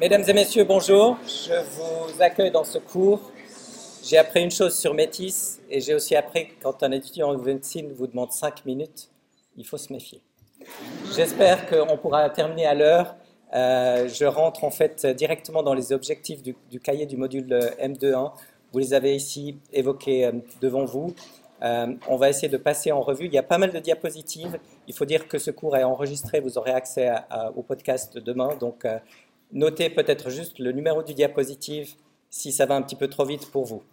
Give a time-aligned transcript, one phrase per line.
[0.00, 1.16] Mesdames et messieurs, bonjour.
[1.24, 3.30] Je vous accueille dans ce cours.
[4.02, 7.38] J'ai appris une chose sur Métis et j'ai aussi appris que quand un étudiant en
[7.38, 9.08] médecine vous demande 5 minutes,
[9.56, 10.20] il faut se méfier.
[11.14, 13.14] J'espère qu'on pourra terminer à l'heure.
[13.54, 17.46] Euh, je rentre en fait directement dans les objectifs du, cahier du module
[17.80, 18.32] M21.
[18.72, 21.14] Vous les avez ici évoqués euh, devant vous.
[21.62, 23.26] Euh, on va essayer de passer en revue.
[23.26, 24.58] Il y a pas mal de diapositives.
[24.88, 26.40] Il faut dire que ce cours est enregistré.
[26.40, 27.12] Vous aurez accès
[27.54, 28.56] au podcast demain.
[28.56, 28.84] Donc,
[29.54, 31.94] Notez peut-être juste le numéro du diapositive
[32.28, 33.84] si ça va un petit peu trop vite pour vous.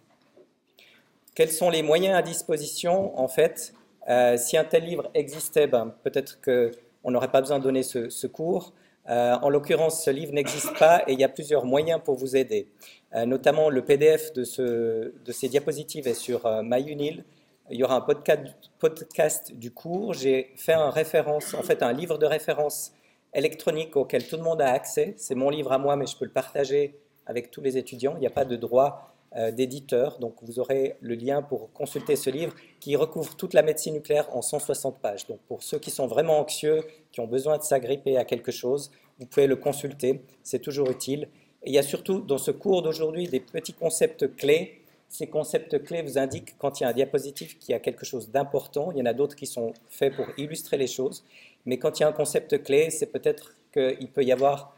[1.36, 3.72] Quels sont les moyens à disposition En fait,
[4.08, 8.26] euh, si un tel livre existait, ben, peut-être qu'on n'aurait pas besoin de donner ce,
[8.26, 8.72] cours.
[9.08, 12.36] Euh, en l'occurrence, ce livre n'existe pas et il y a plusieurs moyens pour vous
[12.36, 12.66] aider.
[13.14, 17.24] Euh, notamment, le PDF de, ces diapositives est sur MyUnil.
[17.70, 20.12] Il y aura un podcast, du cours.
[20.12, 22.92] J'ai fait, un livre de référence
[23.34, 25.14] électronique auquel tout le monde a accès.
[25.16, 28.14] C'est mon livre à moi, mais je peux le partager avec tous les étudiants.
[28.16, 32.16] Il n'y a pas de droit euh, d'éditeur, donc vous aurez le lien pour consulter
[32.16, 35.26] ce livre qui recouvre toute la médecine nucléaire en 160 pages.
[35.26, 38.90] Donc pour ceux qui sont vraiment anxieux, qui ont besoin de s'agripper à quelque chose,
[39.18, 41.28] vous pouvez le consulter, c'est toujours utile.
[41.64, 44.82] Il y a surtout dans ce cours d'aujourd'hui des petits concepts clés.
[45.08, 48.30] Ces concepts clés vous indiquent quand il y a un diapositive qui a quelque chose
[48.30, 48.90] d'important.
[48.92, 51.24] Il y en a d'autres qui sont faits pour illustrer les choses.
[51.66, 54.76] Mais quand il y a un concept clé, c'est peut-être qu'il peut y avoir,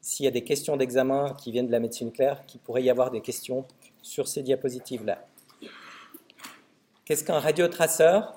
[0.00, 2.90] s'il y a des questions d'examen qui viennent de la médecine nucléaire, qu'il pourrait y
[2.90, 3.64] avoir des questions
[4.02, 5.24] sur ces diapositives-là.
[7.04, 8.34] Qu'est-ce qu'un radiotraceur?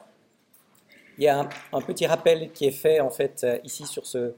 [1.17, 4.33] Il y a un, petit rappel qui est fait en fait euh, ici sur ce,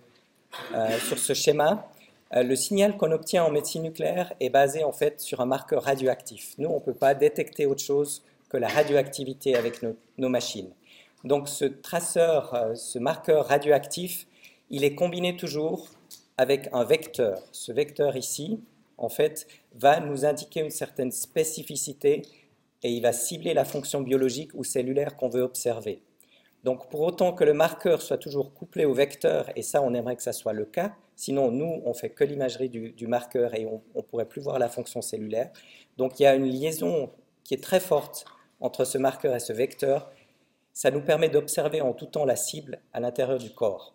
[0.74, 1.90] euh, sur ce schéma.
[2.34, 5.84] Euh, le signal qu'on obtient en médecine nucléaire est basé en fait sur un marqueur
[5.84, 6.54] radioactif.
[6.58, 9.82] Nous, on ne peut pas détecter autre chose que la radioactivité avec
[10.18, 10.72] nos machines.
[11.24, 14.28] Donc ce traceur, euh, ce marqueur radioactif,
[14.70, 15.88] il est combiné toujours
[16.38, 17.40] avec un vecteur.
[17.52, 18.62] Ce vecteur ici,
[18.98, 22.22] en fait, va nous indiquer une certaine spécificité
[22.84, 26.02] et il va cibler la fonction biologique ou cellulaire qu'on veut observer.
[26.64, 30.16] Donc pour autant que le marqueur soit toujours couplé au vecteur, et ça on aimerait
[30.16, 33.82] que ça soit le cas, sinon nous on fait que l'imagerie du, marqueur et on
[33.96, 35.52] ne pourrait plus voir la fonction cellulaire.
[35.98, 37.10] Donc il y a une liaison
[37.44, 38.26] qui est très forte
[38.60, 40.12] entre ce marqueur et ce vecteur
[40.80, 43.94] ça nous permet d'observer en tout temps la cible à l'intérieur du corps.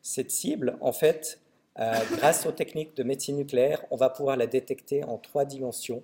[0.00, 1.38] Cette cible, en fait,
[1.78, 6.02] euh, grâce aux techniques de médecine nucléaire, on va pouvoir la détecter en trois dimensions.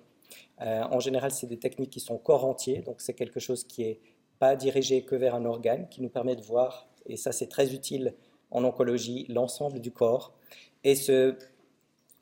[0.61, 3.81] Euh, en général, c'est des techniques qui sont corps entiers, donc c'est quelque chose qui
[3.81, 3.99] n'est
[4.37, 7.73] pas dirigé que vers un organe, qui nous permet de voir, et ça c'est très
[7.73, 8.13] utile
[8.51, 10.35] en oncologie, l'ensemble du corps.
[10.83, 11.35] Et ce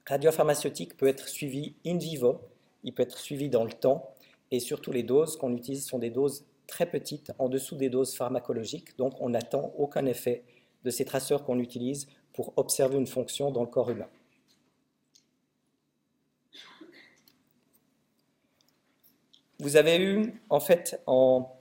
[0.07, 2.39] radiopharmaceutique peut être suivi in vivo,
[2.85, 4.13] il peut être suivi dans le temps,
[4.51, 8.15] et surtout les doses qu'on utilise sont des doses très petites, en dessous des doses
[8.15, 10.43] pharmacologiques, donc on n'attend aucun effet
[10.85, 14.07] de ces traceurs qu'on utilise pour observer une fonction dans le corps humain.
[19.59, 21.53] Vous avez eu, en fait, en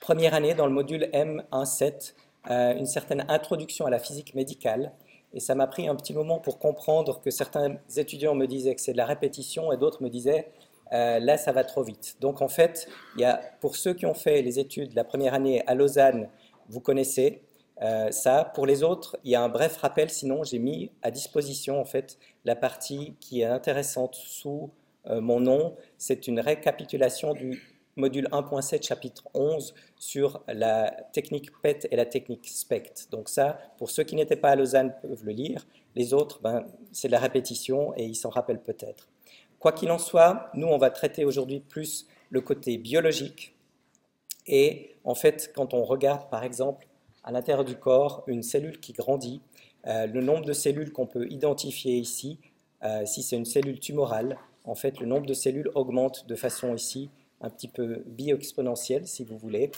[0.00, 2.14] première année, dans le module M17,
[2.50, 4.92] euh, une certaine introduction à la physique médicale,
[5.34, 8.80] et ça m'a pris un petit moment pour comprendre que certains étudiants me disaient que
[8.80, 10.50] c'est de la répétition, et d'autres me disaient
[10.92, 12.16] euh, là, ça va trop vite.
[12.20, 15.62] Donc, en fait, y a, pour ceux qui ont fait les études la première année
[15.66, 16.28] à Lausanne,
[16.68, 17.42] vous connaissez
[17.82, 18.50] euh, ça.
[18.54, 20.10] Pour les autres, il y a un bref rappel.
[20.10, 24.70] Sinon, j'ai mis à disposition, en fait, la partie qui est intéressante sous
[25.06, 25.76] euh, mon nom.
[25.98, 27.60] C'est une récapitulation du
[27.96, 33.08] module 1.7, chapitre 11, sur la technique PET et la technique SPECT.
[33.10, 35.66] Donc ça, pour ceux qui n'étaient pas à Lausanne, peuvent le lire.
[35.94, 39.08] Les autres, ben, c'est de la répétition et ils s'en rappellent peut-être.
[39.62, 43.54] Quoi qu'il en soit, nous, on va traiter aujourd'hui plus le côté biologique.
[44.48, 46.88] Et en fait, quand on regarde, par exemple,
[47.22, 49.40] à l'intérieur du corps, une cellule qui grandit,
[49.86, 52.40] euh, le nombre de cellules qu'on peut identifier ici,
[52.82, 56.74] euh, si c'est une cellule tumorale, en fait, le nombre de cellules augmente de façon
[56.74, 57.08] ici
[57.40, 59.70] un petit peu bio-exponentielle, si vous voulez.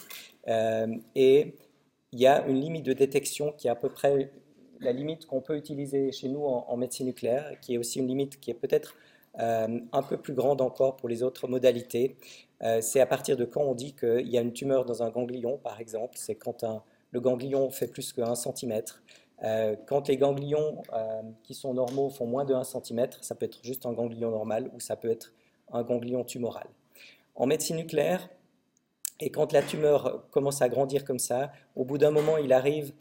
[0.49, 1.57] Euh, et
[2.13, 4.31] il y a une limite de détection qui est à peu près
[4.81, 8.41] la limite qu'on peut utiliser chez nous en, médecine nucléaire, qui est aussi une limite
[8.41, 8.95] qui est peut-être
[9.39, 12.17] un peu plus grande encore pour les autres modalités.
[12.63, 15.11] Euh, c'est à partir de quand on dit qu'il y a une tumeur dans un
[15.11, 16.65] ganglion, par exemple, c'est quand
[17.11, 18.83] le ganglion fait plus que 1 cm.
[19.43, 20.83] Euh, quand les ganglions
[21.43, 24.71] qui sont normaux font moins de 1 cm, ça peut être juste un ganglion normal
[24.75, 25.33] ou ça peut être
[25.73, 26.69] un ganglion tumoral.
[27.35, 28.29] En médecine nucléaire,
[29.21, 32.93] et quand la tumeur commence à grandir comme ça, au bout d'un moment, il arrive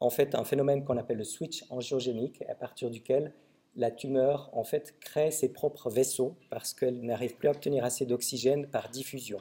[0.00, 3.32] en fait un phénomène qu'on appelle le switch angiogénique, à partir duquel
[3.76, 8.06] la tumeur en fait crée ses propres vaisseaux parce qu'elle n'arrive plus à obtenir assez
[8.06, 9.38] d'oxygène par diffusion.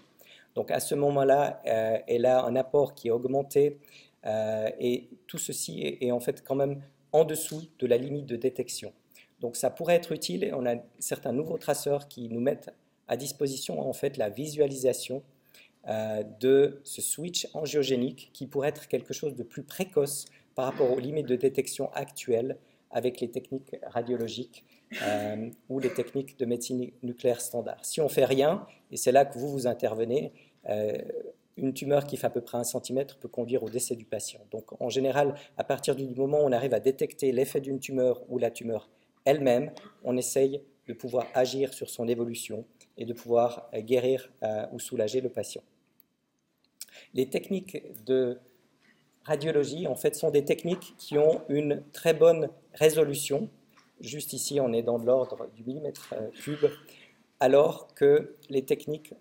[0.56, 3.77] Donc à ce moment-là, euh, elle a un apport qui est augmenté
[4.25, 6.81] euh, et tout ceci est, en fait quand même
[7.12, 8.91] en dessous de la limite de détection.
[9.39, 12.71] Donc ça pourrait être utile et on a certains nouveaux traceurs qui nous mettent
[13.07, 15.24] à disposition en fait la visualisation
[15.88, 20.25] euh, de ce switch angiogénique qui pourrait être quelque chose de plus précoce
[20.56, 22.57] par rapport aux limites de détection actuelles
[22.92, 24.66] avec les techniques radiologiques
[25.01, 27.84] euh, ou les techniques de médecine nucléaire standard.
[27.84, 30.31] Si on fait rien, et c'est là que vous vous intervenez,
[30.69, 30.98] euh,
[31.57, 34.39] une tumeur qui fait à peu près un centimètre peut conduire au décès du patient.
[34.51, 38.22] Donc en général, à partir du moment où on arrive à détecter l'effet d'une tumeur
[38.30, 38.89] ou la tumeur
[39.25, 39.72] elle-même,
[40.04, 42.63] on essaye de pouvoir agir sur son évolution
[42.98, 44.31] et de pouvoir euh, guérir
[44.72, 45.63] ou soulager le patient.
[47.13, 48.39] Les techniques de
[49.27, 53.50] radiologie, en fait, sont des techniques qui ont une très bonne résolution.
[54.00, 56.65] Juste ici, on est dans l'ordre du millimètre euh, cube,
[57.39, 59.13] alors que les techniques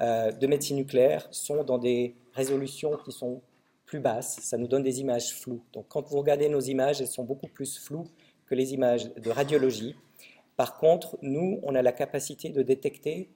[0.00, 3.40] euh, de médecine nucléaire sont dans des résolutions qui sont
[3.86, 4.38] plus basses.
[4.42, 5.62] Ça nous donne des images floues.
[5.72, 8.06] Donc, quand vous regardez nos images, elles sont beaucoup plus floues
[8.46, 9.96] que les images de radiologie.
[10.56, 13.30] Par contre, nous, on a la capacité de détecter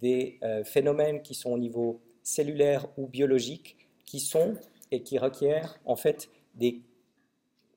[0.00, 3.76] des euh, phénomènes qui sont au niveau cellulaire ou biologique,
[4.06, 4.54] qui sont
[4.90, 6.82] et qui requiert en fait des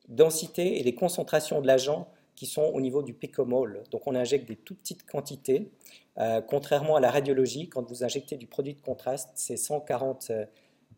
[0.07, 3.83] densités et des concentrations de l'agent qui sont au niveau du picomole.
[3.91, 5.71] Donc on injecte des tout petites quantités.
[6.17, 10.31] Euh, contrairement à la radiologie, quand vous injectez du produit de contraste, c'est 140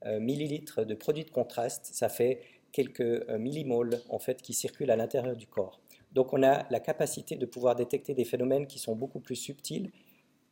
[0.05, 2.41] euh, millilitres de produit de contraste, ça fait
[2.71, 5.79] quelques euh, millimoles en fait qui circulent à l'intérieur du corps.
[6.11, 9.91] Donc on a la capacité de pouvoir détecter des phénomènes qui sont beaucoup plus subtils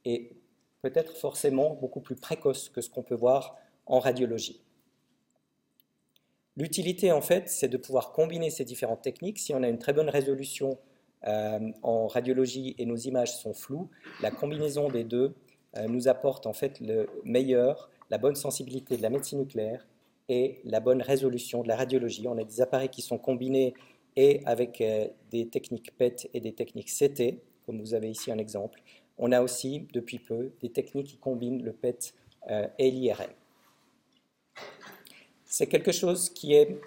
[0.05, 0.31] et
[0.81, 4.62] peut-être forcément beaucoup plus précoces que ce qu'on peut voir en radiologie.
[6.55, 9.39] L'utilité, en fait, c'est de pouvoir combiner ces différentes techniques.
[9.39, 10.77] Si on a une très bonne résolution
[11.27, 13.89] euh, en radiologie et nos images sont floues,
[14.21, 15.33] la combinaison des deux
[15.77, 19.87] euh, nous apporte en fait le meilleur, la bonne sensibilité de la médecine nucléaire
[20.29, 22.27] et la bonne résolution de la radiologie.
[22.27, 23.73] On a des appareils qui sont combinés
[24.15, 28.37] et avec euh, des techniques PET et des techniques CT, comme vous avez ici un
[28.37, 28.83] exemple.
[29.17, 32.13] On a aussi, depuis peu, des techniques qui combinent le PET
[32.77, 33.31] et l'IRM
[35.53, 36.79] c'est quelque chose qui est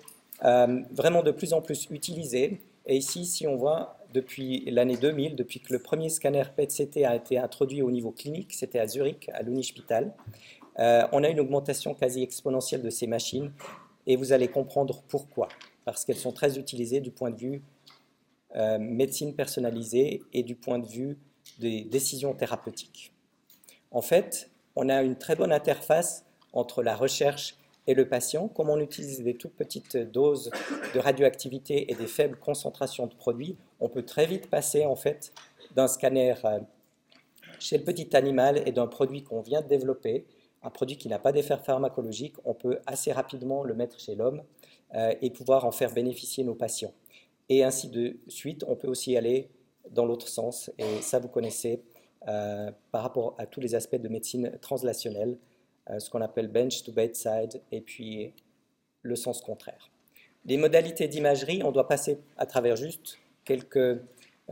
[0.44, 2.60] euh, vraiment de plus en plus utilisé.
[2.86, 7.14] Et ici, si on voit, depuis l'année 2000, depuis que le premier scanner PET-CT a
[7.14, 10.12] été introduit au niveau clinique, c'était à Zurich, à l'Unispital,
[10.80, 13.52] euh, on a une augmentation quasi exponentielle de ces machines.
[14.08, 15.46] Et vous allez comprendre pourquoi.
[15.84, 17.62] Parce qu'elles sont très utilisées du point de vue
[18.56, 21.16] euh, médecine personnalisée et du point de vue
[21.60, 23.12] des décisions thérapeutiques.
[23.92, 27.54] En fait, on a une très bonne interface entre la recherche
[27.86, 30.50] et le patient, comme on utilise des toutes petites doses
[30.94, 35.32] de radioactivité et des faibles concentrations de produits, on peut très vite passer en fait
[35.74, 36.60] d'un scanner euh,
[37.58, 40.26] chez le petit animal et d'un produit qu'on vient de développer,
[40.62, 44.42] un produit qui n'a pas d'effet pharmacologique, on peut assez rapidement le mettre chez l'homme
[44.94, 46.92] euh, et pouvoir en faire bénéficier nos patients.
[47.48, 49.48] Et ainsi de suite, on peut aussi aller
[49.90, 51.80] dans l'autre sens, et ça vous connaissez
[52.26, 55.38] euh, par rapport à tous les aspects de médecine translationnelle,
[55.98, 58.32] ce qu'on appelle bench to bedside, et puis
[59.02, 59.90] le sens contraire.
[60.44, 63.98] Les modalités d'imagerie, on doit passer à travers juste quelques euh,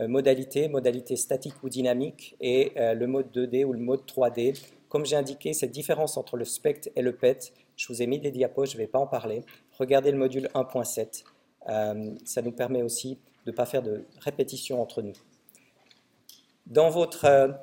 [0.07, 4.61] modalités, modalités statiques ou dynamiques, et euh, le mode 2D ou le mode 3D.
[4.89, 8.19] Comme j'ai indiqué, cette différence entre le SPECT et le PET, je vous ai mis
[8.19, 9.43] des diapos, je ne vais pas en parler.
[9.77, 11.23] Regardez le module 1.7,
[12.25, 15.13] ça nous permet aussi de ne pas faire de répétition entre nous.
[16.65, 17.57] Dans votre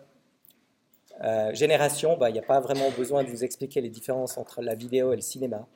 [1.23, 4.63] euh, génération, bah, il n'y a pas vraiment besoin de vous expliquer les différences entre
[4.63, 5.67] la vidéo et le cinéma.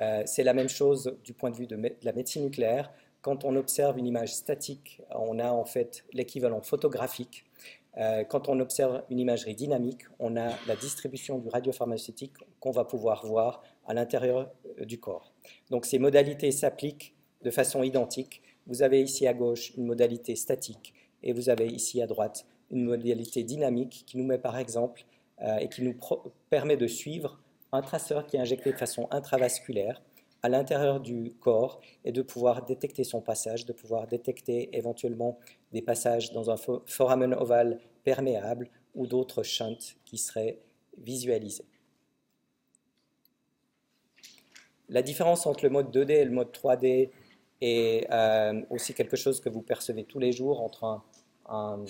[0.00, 2.92] Euh, c'est la même chose du point de vue de, la médecine nucléaire.
[3.20, 7.44] Quand on observe une image statique, on a en fait l'équivalent photographique.
[7.98, 12.84] Euh, quand on observe une imagerie dynamique, on a la distribution du radiopharmaceutique qu'on va
[12.84, 15.32] pouvoir voir à l'intérieur du corps.
[15.70, 18.42] Donc ces modalités s'appliquent de façon identique.
[18.66, 22.84] Vous avez ici à gauche une modalité statique et vous avez ici à droite une
[22.84, 25.04] modalité dynamique qui nous met par exemple
[25.42, 25.94] euh, et qui nous
[26.50, 27.38] permet de suivre
[27.70, 30.02] un traceur qui est injecté de façon intravasculaire
[30.42, 35.38] à l'intérieur du corps et de pouvoir détecter son passage, de pouvoir détecter éventuellement
[35.72, 40.58] des passages dans un foramen ovale perméable ou d'autres shunts qui seraient
[40.98, 41.64] visualisés.
[44.88, 47.10] La différence entre le mode 2D et le mode 3D
[47.60, 51.02] est euh, aussi quelque chose que vous percevez tous les jours entre un,
[51.48, 51.84] un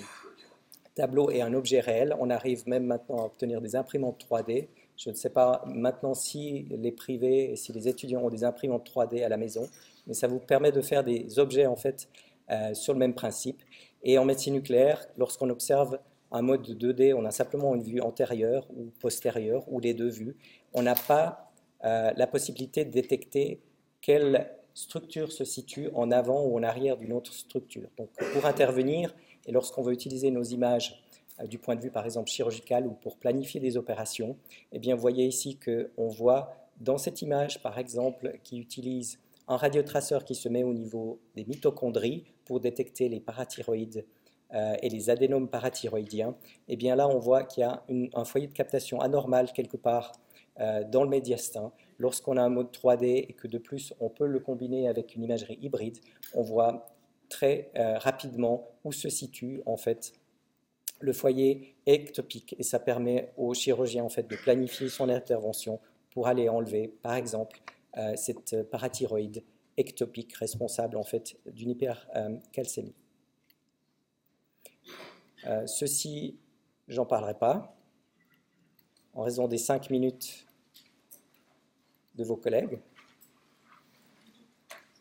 [0.95, 2.15] tableau est un objet réel.
[2.19, 4.69] On arrive même maintenant à obtenir des imprimantes 3D.
[4.97, 8.89] Je ne sais pas maintenant si les privés et si les étudiants ont des imprimantes
[8.89, 9.69] 3D à la maison,
[10.07, 12.09] mais ça vous permet de faire des objets en fait
[12.51, 13.63] euh, sur le même principe.
[14.03, 15.99] Et en médecine nucléaire, lorsqu'on observe
[16.31, 20.37] un mode 2D, on a simplement une vue antérieure ou postérieure, ou les deux vues.
[20.73, 21.53] On n'a pas
[21.85, 23.61] euh, la possibilité de détecter
[24.01, 27.89] quel structure se situe en avant ou en arrière d'une autre structure.
[27.97, 29.15] Donc pour intervenir,
[29.47, 31.03] et lorsqu'on veut utiliser nos images
[31.41, 34.37] euh, du point de vue par exemple chirurgical ou pour planifier des opérations,
[34.73, 39.19] eh bien vous voyez ici qu'on voit dans cette image par exemple qui utilise
[39.49, 44.05] un radiotraceur qui se met au niveau des mitochondries pour détecter les parathyroïdes
[44.55, 46.37] euh, et les adénomes parathyroïdiens,
[46.69, 47.83] eh bien là on voit qu'il y a
[48.15, 50.13] un foyer de captation anormal quelque part
[50.61, 51.73] euh, dans le médiastin.
[51.99, 55.23] Lorsqu'on a un mode 3D et que de plus on peut le combiner avec une
[55.23, 55.99] imagerie hybride,
[56.35, 56.87] on voit
[57.33, 60.13] très euh, rapidement où se situe en fait
[61.01, 66.29] le foyer ectopique et ça permet au chirurgien en fait de planifier son intervention pour
[66.29, 67.61] aller enlever par exemple
[68.17, 69.43] cette parathyroïde
[69.77, 72.95] ectopique responsable en fait d'une hypercalcémie.
[75.47, 76.39] Euh, ceci,
[76.89, 77.77] j'en parlerai pas,
[79.15, 80.47] en raison des cinq minutes
[82.15, 82.79] de vos collègues.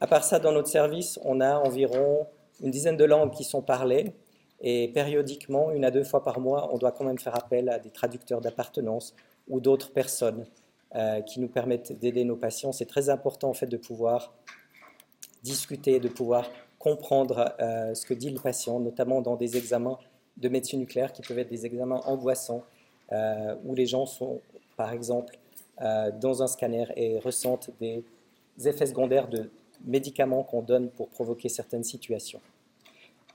[0.01, 2.25] À part ça, dans notre service, on a environ
[2.61, 4.13] une dizaine de langues qui sont parlées
[4.59, 7.77] et périodiquement, une à deux fois par mois, on doit quand même faire appel à
[7.77, 9.15] des traducteurs d'appartenance
[9.47, 10.45] ou d'autres personnes
[10.95, 12.71] euh, qui nous permettent d'aider nos patients.
[12.71, 14.33] C'est très important en fait de pouvoir
[15.43, 19.99] discuter, de pouvoir comprendre euh, ce que dit le patient, notamment dans des examens
[20.37, 22.63] de médecine nucléaire qui peuvent être des examens angoissants
[23.11, 24.41] euh, où les gens sont,
[24.77, 25.37] par exemple,
[25.81, 28.03] euh, dans un scanner et ressentent des
[28.65, 29.49] effets secondaires de
[29.85, 32.41] médicaments qu'on donne pour provoquer certaines situations.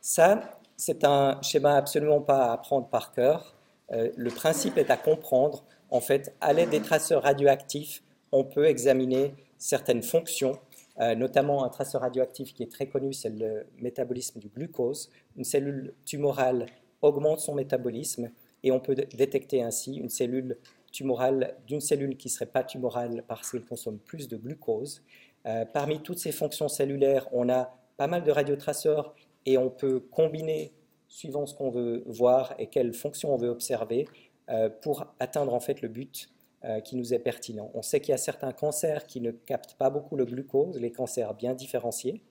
[0.00, 3.54] Ça, c'est un schéma absolument pas à apprendre par cœur.
[3.92, 5.64] Euh, le principe est à comprendre.
[5.90, 10.58] En fait, à l'aide des traceurs radioactifs, on peut examiner certaines fonctions,
[10.98, 15.10] notamment un traceur radioactif qui est très connu, c'est le métabolisme du glucose.
[15.36, 16.66] Une cellule tumorale
[17.02, 18.30] augmente son métabolisme
[18.62, 20.58] et on peut détecter ainsi une cellule
[20.90, 25.02] tumorale d'une cellule qui ne serait pas tumorale parce qu'elle consomme plus de glucose.
[25.46, 30.00] Euh, parmi toutes ces fonctions cellulaires, on a pas mal de radiotraceurs et on peut
[30.00, 30.72] combiner,
[31.08, 34.08] suivant ce qu'on veut voir et quelles fonctions on veut observer,
[34.50, 36.28] euh, pour atteindre en fait le but
[36.64, 37.70] euh, qui nous est pertinent.
[37.74, 40.90] On sait qu'il y a certains cancers qui ne captent pas beaucoup le glucose, les
[40.90, 42.22] cancers bien différenciés,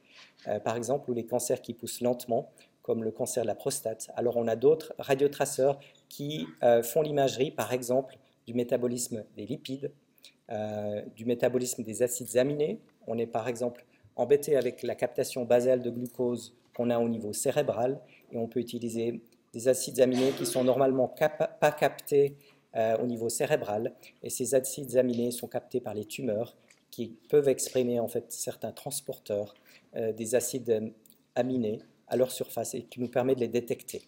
[0.64, 2.50] par exemple, ou les cancers qui poussent lentement,
[2.84, 4.10] comme le cancer de la prostate.
[4.16, 6.48] Alors on a d'autres radiotraceurs qui
[6.84, 8.18] font l'imagerie, par exemple,
[8.48, 9.92] du métabolisme des lipides,
[11.18, 12.80] du métabolisme des acides aminés.
[13.08, 13.86] On est par exemple
[14.16, 18.00] embêté avec la captation basale de glucose qu'on a au niveau cérébral
[18.32, 19.22] et on peut utiliser
[19.54, 22.36] des acides aminés qui sont normalement pas captés
[22.76, 26.56] euh, au niveau cérébral et ces acides aminés sont captés par les tumeurs
[26.92, 29.54] qui peuvent exprimer en fait certains transporteurs
[29.94, 30.94] des acides
[31.36, 34.08] aminés à leur surface et qui nous permet de les détecter.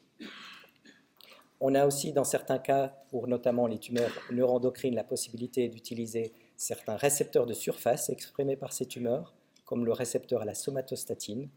[1.59, 6.95] On a aussi, dans certains cas, pour notamment les tumeurs neuroendocrines, la possibilité d'utiliser certains
[6.95, 9.33] récepteurs de surface exprimés par ces tumeurs,
[9.65, 11.49] comme le récepteur à la somatostatine.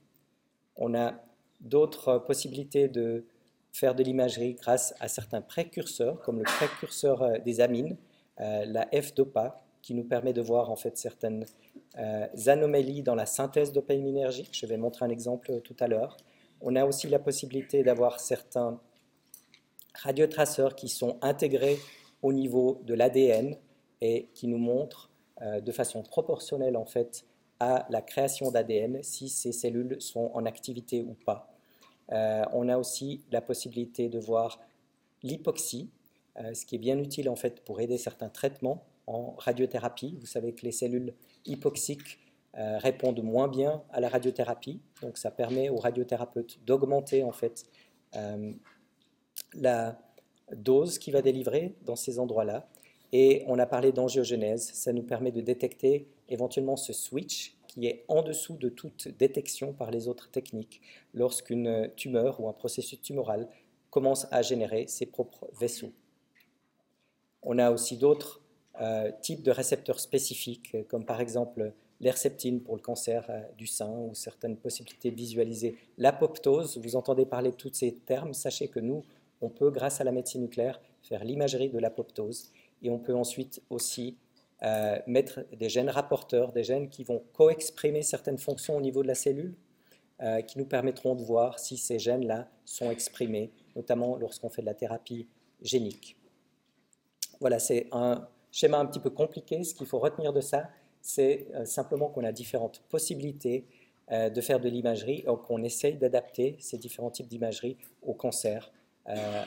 [0.77, 1.15] On a
[1.61, 3.25] d'autres possibilités de
[3.73, 7.97] faire de l'imagerie grâce à certains précurseurs, comme le précurseur euh, des amines,
[8.41, 11.47] euh, la F-DOPA, qui nous permet de voir en fait certaines
[11.99, 14.51] euh, anomalies dans la synthèse dopaminergique.
[14.53, 16.17] Je vais montrer un exemple tout à l'heure.
[16.61, 18.81] On a aussi la possibilité d'avoir certains
[19.95, 21.79] radiotraceurs qui sont intégrés
[22.23, 23.57] au niveau de l'ADN
[24.01, 25.11] et qui nous montrent
[25.43, 27.25] euh, de façon proportionnelle en fait
[27.61, 31.51] à la création d'ADN si ces cellules sont en activité ou pas.
[32.13, 34.61] Euh, on a aussi la possibilité de voir
[35.23, 35.91] l'hypoxie,
[36.39, 40.17] euh, ce qui est bien utile en fait pour aider certains traitements en radiothérapie.
[40.21, 41.15] Vous savez que les cellules
[41.45, 42.19] hypoxiques
[42.53, 44.81] répondent moins bien à la radiothérapie.
[45.03, 47.65] Donc ça permet aux radiothérapeutes d'augmenter en fait
[49.55, 49.99] la
[50.57, 52.69] dose qui va délivrer dans ces endroits-là.
[53.13, 58.05] Et on a parlé d'angiogénèse, ça nous permet de détecter éventuellement ce switch qui est
[58.09, 60.81] en dessous de toute détection par les autres techniques
[61.15, 63.49] lorsqu'une tumeur ou un processus tumoral
[63.91, 65.93] commence à générer ses propres vaisseaux.
[67.43, 68.41] On a aussi d'autres
[68.81, 73.91] euh, types de récepteurs spécifiques, comme par exemple l'herceptine pour le cancer euh, du sein
[73.91, 76.79] ou certaines possibilités de visualiser l'apoptose.
[76.79, 78.33] Vous entendez parler de tous ces termes.
[78.33, 79.03] Sachez que nous,
[79.41, 83.63] on peut, grâce à la médecine nucléaire, faire l'imagerie de l'apoptose et on peut ensuite
[83.71, 84.17] aussi
[84.63, 89.09] euh, mettre des gènes rapporteurs, des gènes qui vont co-exprimer certaines fonctions au niveau de
[89.09, 89.55] la cellule,
[90.23, 94.67] euh, qui nous permettront de voir si ces gènes-là sont exprimés, notamment lorsqu'on fait de
[94.67, 95.27] la thérapie
[95.63, 96.17] génique.
[97.41, 99.65] Voilà, c'est un schéma un petit peu compliqué.
[99.65, 100.69] Ce qu'il faut retenir de ça,
[101.01, 103.67] c'est euh, simplement qu'on a différentes possibilités
[104.13, 108.73] de faire de l'imagerie qu'on essaye d'adapter ces différents types d'imagerie au cancer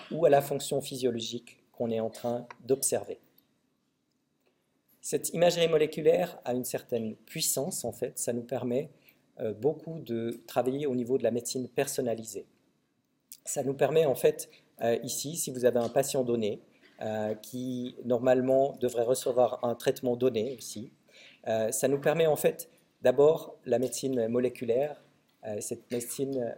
[0.09, 3.19] ou à la fonction physiologique qu'on est en train d'observer.
[5.01, 8.17] Cette imagerie moléculaire a une certaine puissance, en fait.
[8.17, 8.89] Ça nous permet
[9.41, 12.45] euh, beaucoup de travailler au niveau de la médecine personnalisée.
[13.43, 14.49] Ça nous permet, en fait,
[14.81, 16.61] euh, ici, si vous avez un patient donné,
[17.01, 20.93] euh, qui normalement devrait recevoir un traitement donné aussi,
[21.71, 22.69] ça nous permet, en fait,
[23.01, 25.03] d'abord la médecine moléculaire,
[25.59, 26.55] cette médecine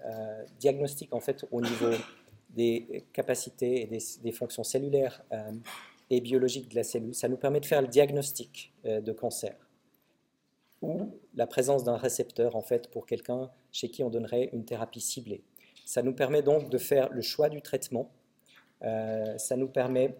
[0.59, 1.89] diagnostique, en fait, au niveau
[2.55, 5.23] des capacités et des, fonctions cellulaires
[6.09, 7.13] et biologique de la cellule.
[7.13, 9.55] Ça nous permet de faire le diagnostic euh, de cancer
[10.81, 15.01] ou la présence d'un récepteur en fait pour quelqu'un chez qui on donnerait une thérapie
[15.01, 15.43] ciblée.
[15.85, 18.11] Ça nous permet donc de faire le choix du traitement.
[18.83, 20.17] Euh, ça nous permet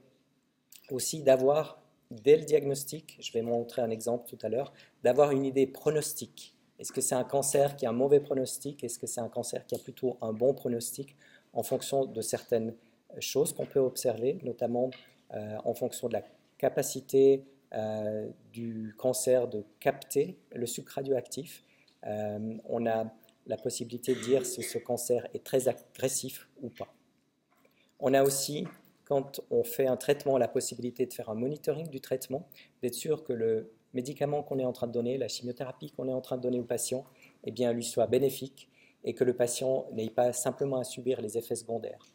[0.89, 4.73] aussi d'avoir dès le diagnostic, je vais montrer un exemple tout à l'heure,
[5.03, 6.55] d'avoir une idée pronostique.
[6.79, 8.83] Est-ce que c'est un cancer qui a un mauvais pronostic?
[8.83, 11.15] Est-ce que c'est un cancer qui a plutôt un bon pronostic?
[11.55, 12.75] En fonction de certaines
[13.19, 14.91] choses qu'on peut observer, notamment
[15.33, 16.23] euh, en fonction de la
[16.57, 21.63] capacité euh, du cancer de capter le sucre radioactif.
[22.05, 23.11] Euh, on a
[23.47, 26.93] la possibilité de dire si ce cancer est très agressif ou pas.
[27.99, 28.67] On a aussi,
[29.05, 32.47] quand on fait un traitement, la possibilité de faire un monitoring du traitement,
[32.81, 36.13] d'être sûr que le médicament qu'on est en train de donner, la chimiothérapie qu'on est
[36.13, 37.05] en train de donner au patient,
[37.45, 38.69] eh bien, lui soit bénéfique
[39.05, 42.05] et que le patient n'ait pas simplement à subir les effets secondaires.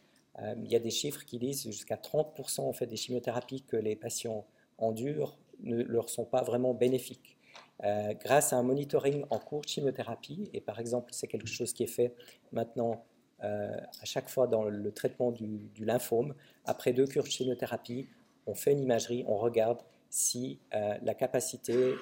[0.40, 3.76] Euh, il y a des chiffres qui disent jusqu'à 30% en fait, des chimiothérapies que
[3.76, 4.44] les patients
[4.76, 7.36] endurent ne leur sont pas vraiment bénéfiques.
[7.84, 11.72] Euh, grâce à un monitoring en cours de chimiothérapie, et par exemple c'est quelque chose
[11.72, 12.14] qui est fait
[12.52, 13.04] maintenant
[13.42, 18.08] euh, à chaque fois dans le traitement du, lymphome, après deux cures de chimiothérapie,
[18.46, 19.78] on fait une imagerie, on regarde
[20.10, 21.94] si la capacité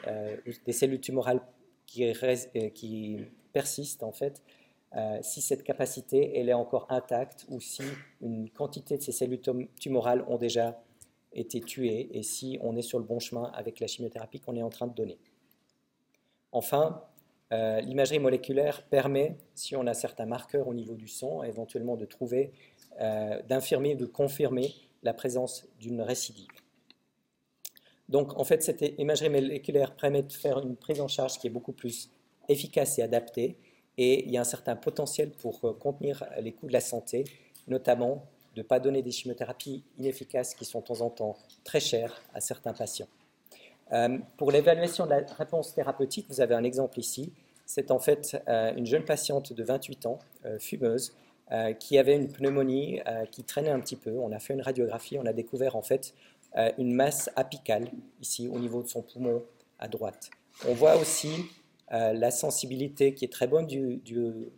[0.65, 1.43] des cellules tumorales
[1.85, 2.11] qui,
[2.75, 3.19] qui
[3.53, 4.43] persistent en fait
[4.97, 7.83] euh, si cette capacité est encore intacte ou si
[8.23, 9.41] une quantité de ces cellules
[9.79, 10.83] tumorales ont déjà
[11.33, 14.63] été tuées et si on est sur le bon chemin avec la chimiothérapie qu'on est
[14.63, 15.19] en train de donner.
[16.53, 17.03] Enfin,
[17.53, 22.07] euh, l'imagerie moléculaire permet, si on a certains marqueurs au niveau du sang, éventuellement de
[22.07, 22.53] trouver,
[23.01, 26.49] euh, d'infirmer, de confirmer la présence d'une récidive.
[28.09, 31.51] Donc, en fait, cette imagerie moléculaire permet de faire une prise en charge qui est
[31.51, 32.11] beaucoup plus
[32.49, 33.59] efficace et adaptée
[33.99, 37.25] et il y a un certain potentiel pour euh, contenir les coûts de la santé,
[37.67, 41.81] notamment de ne pas donner des chimiothérapies inefficaces qui sont de temps en temps très
[41.81, 43.09] chères à certains patients.
[43.93, 47.33] Euh, pour l'évaluation de la réponse thérapeutique, vous avez un exemple ici.
[47.67, 50.19] C'est en fait euh, une jeune patiente de 28 ans,
[50.59, 51.13] fumeuse,
[51.81, 54.19] qui avait une pneumonie qui traînait un petit peu.
[54.19, 56.13] On a fait une radiographie, on a découvert en fait
[56.77, 59.43] une masse apicale ici au niveau de son poumon
[59.79, 60.29] à droite.
[60.69, 61.47] On voit aussi
[61.93, 64.03] euh, la sensibilité qui est très bonne du,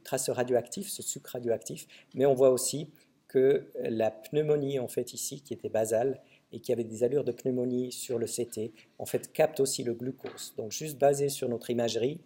[0.02, 2.88] traceur radioactif, ce sucre radioactif, mais on voit aussi
[3.28, 6.20] que la pneumonie, en fait, ici, qui était basale
[6.52, 9.94] et qui avait des allures de pneumonie sur le CT, en fait, capte aussi le
[9.94, 10.54] glucose.
[10.56, 12.20] Donc, juste basé sur notre imagerie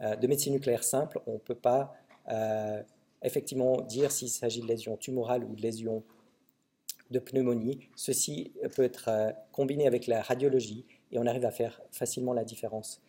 [0.00, 1.92] euh, de médecine nucléaire simple, on ne peut pas
[2.30, 2.80] euh,
[3.22, 6.04] effectivement dire s'il s'agit de lésions tumorales ou de lésions
[7.10, 7.88] de pneumonie.
[7.96, 9.10] Ceci peut être
[9.50, 13.00] combiné avec la radiologie et on arrive à faire facilement la différence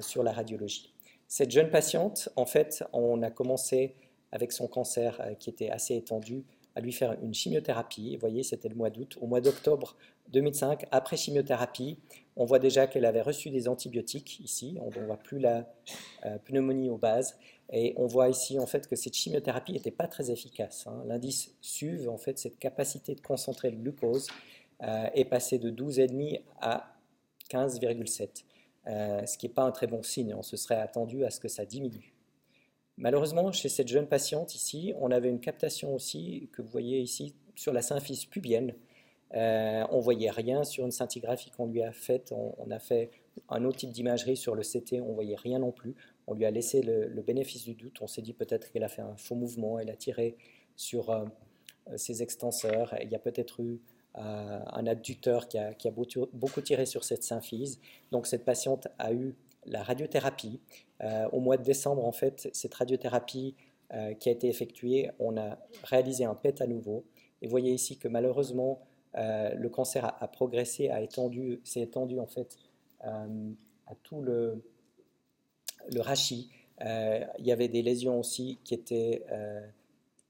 [0.00, 0.92] sur la radiologie.
[1.32, 3.94] Cette jeune patiente, en fait, on a commencé
[4.32, 8.16] avec son cancer euh, qui était assez étendu à lui faire une chimiothérapie.
[8.16, 9.16] Vous voyez, c'était le mois d'août.
[9.20, 9.96] Au mois d'octobre
[10.32, 11.98] 2005, après chimiothérapie,
[12.34, 14.76] on voit déjà qu'elle avait reçu des antibiotiques ici.
[14.80, 15.72] On ne voit plus la
[16.26, 17.38] euh, pneumonie aux bases.
[17.72, 20.88] Et on voit ici en fait que cette chimiothérapie n'était pas très efficace.
[20.88, 21.04] Hein.
[21.06, 24.26] L'indice SUV, en fait, cette capacité de concentrer le glucose,
[24.82, 26.96] est passé de 12,5 à
[27.50, 28.44] 15,7.
[28.86, 30.34] Euh, ce qui n'est pas un très bon signe.
[30.34, 32.14] On se serait attendu à ce que ça diminue.
[32.96, 37.34] Malheureusement, chez cette jeune patiente ici, on avait une captation aussi, que vous voyez ici,
[37.54, 38.74] sur la symphyse pubienne.
[39.34, 42.32] Euh, on voyait rien sur une scintigraphie qu'on lui a faite.
[42.32, 43.10] On, a fait
[43.48, 45.94] un autre type d'imagerie sur le CT, on voyait rien non plus.
[46.26, 48.02] On lui a laissé le, bénéfice du doute.
[48.02, 50.36] On s'est dit peut-être qu'elle a fait un faux mouvement, elle a tiré
[50.76, 51.24] sur euh,
[51.96, 52.94] ses extenseurs.
[53.00, 53.80] Il y a peut-être eu
[54.14, 55.74] un adducteur qui a,
[56.32, 57.80] beaucoup tiré sur cette symphyse.
[58.10, 59.34] Donc cette patiente a eu
[59.66, 60.60] la radiothérapie.
[61.02, 63.54] Euh, au mois de décembre, en fait, cette radiothérapie
[63.92, 67.04] euh, qui a été effectuée, on a réalisé un PET à nouveau.
[67.42, 68.80] Et vous voyez ici que malheureusement,
[69.14, 72.58] le cancer a, progressé, a étendu, s'est étendu en fait
[73.00, 74.62] à tout le,
[75.92, 76.48] le rachis.
[76.80, 79.24] il y avait des lésions aussi qui étaient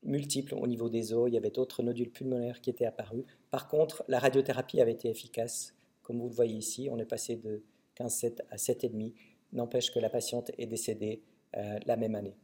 [0.03, 3.25] multiples au niveau des os, il y avait d'autres nodules pulmonaires qui étaient apparus.
[3.51, 5.75] Par contre, la radiothérapie avait été efficace.
[6.03, 7.63] Comme vous le voyez ici, on est passé de
[7.99, 9.13] 15,7 à 7,5.
[9.53, 11.23] N'empêche que la patiente est décédée
[11.57, 12.37] euh, la même année.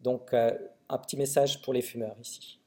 [0.00, 0.50] Donc, euh,
[0.88, 2.58] un petit message pour les fumeurs ici.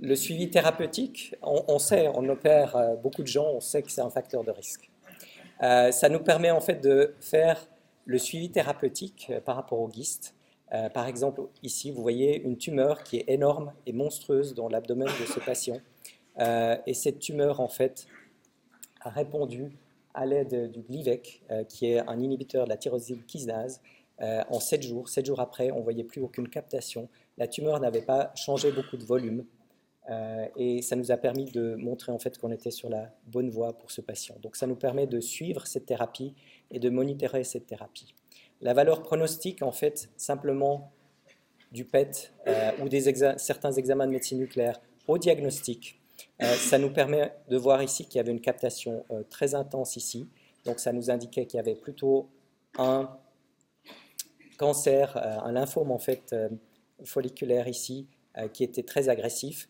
[0.00, 4.00] Le suivi thérapeutique, on, sait, on opère euh, beaucoup de gens, on sait que c'est
[4.00, 4.90] un facteur de risque.
[5.60, 7.68] ça nous permet en fait de faire
[8.06, 10.34] le suivi thérapeutique par rapport au GIST.
[10.94, 15.26] Par exemple, ici, vous voyez une tumeur qui est énorme et monstrueuse dans l'abdomen de
[15.26, 15.80] ce patient.
[16.38, 18.06] et cette tumeur, en fait,
[19.00, 19.72] a répondu
[20.14, 23.80] à l'aide du Glivec, qui est un inhibiteur de la tyrosine kinase,
[24.20, 25.08] en 7 jours.
[25.08, 27.08] 7 jours après, on ne voyait plus aucune captation.
[27.36, 29.44] La tumeur n'avait pas changé beaucoup de volume.
[30.08, 33.50] Euh, et ça nous a permis de montrer en fait qu'on était sur la bonne
[33.50, 34.34] voie pour ce patient.
[34.42, 36.34] Donc ça nous permet de suivre cette thérapie
[36.70, 38.14] et de monitorer cette thérapie.
[38.60, 40.92] La valeur pronostique en fait simplement
[41.72, 46.00] du PET euh, ou des certains examens de médecine nucléaire au diagnostic,
[46.42, 50.28] euh, ça nous permet de voir ici qu'il y avait une captation très intense ici.
[50.64, 52.28] Donc ça nous indiquait qu'il y avait plutôt
[52.78, 53.08] un
[54.58, 56.34] cancer, un lymphome en fait
[57.04, 58.06] folliculaire ici
[58.52, 59.68] qui était très agressif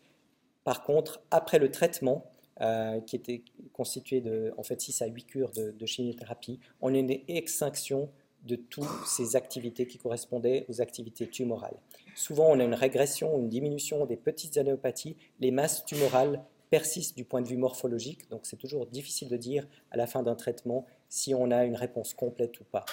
[0.63, 2.25] par contre, après le traitement,
[2.61, 6.97] euh, qui était constitué de en fait, 6 à 8 cures de, chimiothérapie, on a
[6.97, 8.09] une extinction
[8.43, 11.77] de toutes ces activités qui correspondaient aux activités tumorales.
[12.15, 15.15] Souvent, on a une régression, une diminution des petites anéopathies.
[15.39, 19.67] Les masses tumorales persistent du point de vue morphologique, donc c'est toujours difficile de dire
[19.91, 22.85] à la fin d'un traitement si on a une réponse complète ou pas.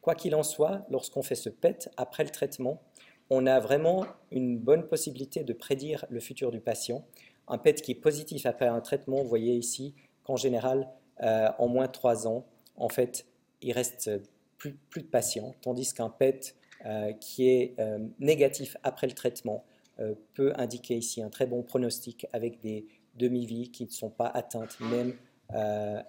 [0.00, 2.80] Quoi qu'il en soit, lorsqu'on fait ce PET après le traitement,
[3.30, 7.04] on a vraiment une bonne possibilité de prédire le futur du patient.
[7.48, 10.88] Un PET qui est positif après un traitement, vous voyez ici qu'en général,
[11.22, 13.26] euh, en moins de 3 ans, en fait,
[13.62, 14.10] il reste
[14.90, 19.64] plus, de patients, tandis qu'un PET euh, qui est euh, négatif après le traitement
[20.34, 24.80] peut indiquer ici un très bon pronostic avec des demi-vies qui ne sont pas atteintes
[24.80, 25.16] même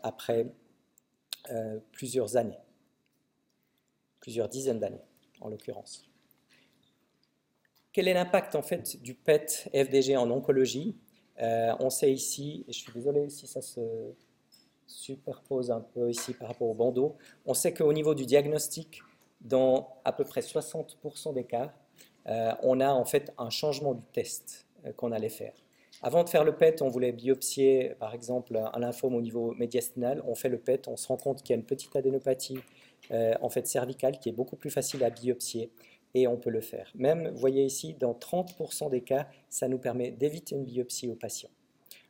[0.02, 0.48] après
[1.91, 2.58] plusieurs années,
[4.20, 5.06] plusieurs dizaines d'années
[5.39, 6.10] en l'occurrence.
[7.96, 10.98] Quel est l'impact en fait du PET FDG en oncologie?
[11.41, 13.80] Euh, On sait ici, et je suis désolé si ça se
[14.88, 19.02] superpose un peu ici par rapport au bandeau, on sait qu'au niveau du diagnostic,
[19.41, 21.74] dans à peu près 60% des cas,
[22.28, 25.54] euh, on a en fait un changement du test euh, qu'on allait faire.
[26.02, 30.21] Avant de faire le PET, on voulait biopsier par exemple un lymphome au niveau médiastinal.
[30.28, 32.60] On fait le PET, on se rend compte qu'il y a une petite adénopathie
[33.12, 35.71] en fait cervicale qui est beaucoup plus facile à biopsier
[36.15, 36.89] et on peut le faire.
[36.95, 41.15] Même, vous voyez ici, dans 30% des cas, ça nous permet d'éviter une biopsie au
[41.15, 41.50] patient.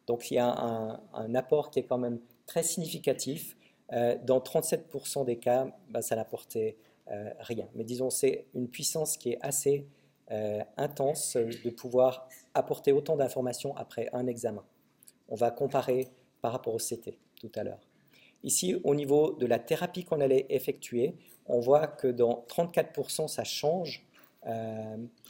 [0.07, 3.55] Donc il y a un, apport qui est quand même très significatif.
[3.93, 6.77] Euh, dans 37% des cas, bah, ça n'apportait
[7.11, 7.67] euh, rien.
[7.75, 9.87] Mais disons, c'est une puissance qui est assez
[10.31, 14.63] euh, intense de pouvoir apporter autant d'informations après un examen.
[15.29, 16.07] On va comparer
[16.41, 17.81] par rapport au CT tout à l'heure.
[18.43, 21.15] Ici, au niveau de la thérapie qu'on allait effectuer,
[21.47, 24.05] on voit que dans 34%, ça change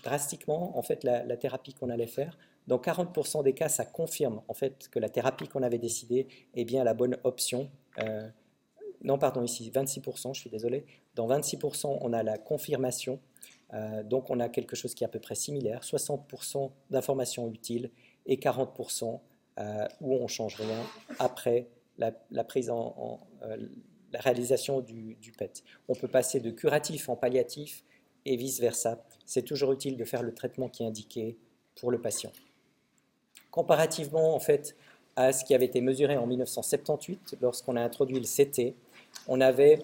[0.04, 2.38] drastiquement en fait la, thérapie qu'on allait faire.
[2.68, 6.66] Dans 40% des cas, ça confirme en fait que la thérapie qu'on avait décidée est
[6.66, 7.70] bien la bonne option.
[8.00, 8.28] Euh,
[9.04, 10.86] non, pardon, ici 26%, je suis désolé.
[11.16, 13.20] Dans 26%, on a la confirmation.
[13.74, 15.82] Euh, donc on a quelque chose qui est à peu près similaire.
[15.82, 17.92] 60% d'informations utiles
[18.26, 19.20] et 40%
[20.02, 20.82] où on change rien
[21.18, 22.12] après la,
[22.44, 23.20] prise en,
[24.16, 25.64] la réalisation du, PET.
[25.88, 27.84] On peut passer de curatif en palliatif
[28.26, 29.04] et vice-versa.
[29.26, 31.38] C'est toujours utile de faire le traitement qui est indiqué
[31.76, 32.32] pour le patient.
[33.56, 34.76] Comparativement en fait
[35.16, 38.76] à ce qui avait été mesuré en 1978 lorsqu'on a introduit le CT,
[39.30, 39.80] on avait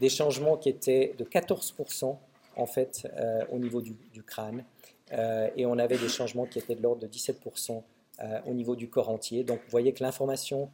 [0.00, 2.16] des changements qui étaient de 14%
[2.56, 3.94] en fait euh, au niveau du,
[4.26, 4.64] crâne
[5.12, 7.80] euh, et on avait des changements qui étaient de l'ordre de 17%
[8.24, 9.44] euh, au niveau du corps entier.
[9.44, 10.68] Donc vous voyez que l'information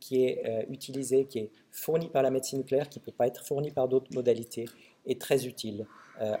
[0.00, 3.26] qui est euh, utilisé, qui est fourni par la médecine nucléaire, qui ne peut pas
[3.26, 4.64] être fourni par d'autres modalités,
[5.04, 5.86] est très utile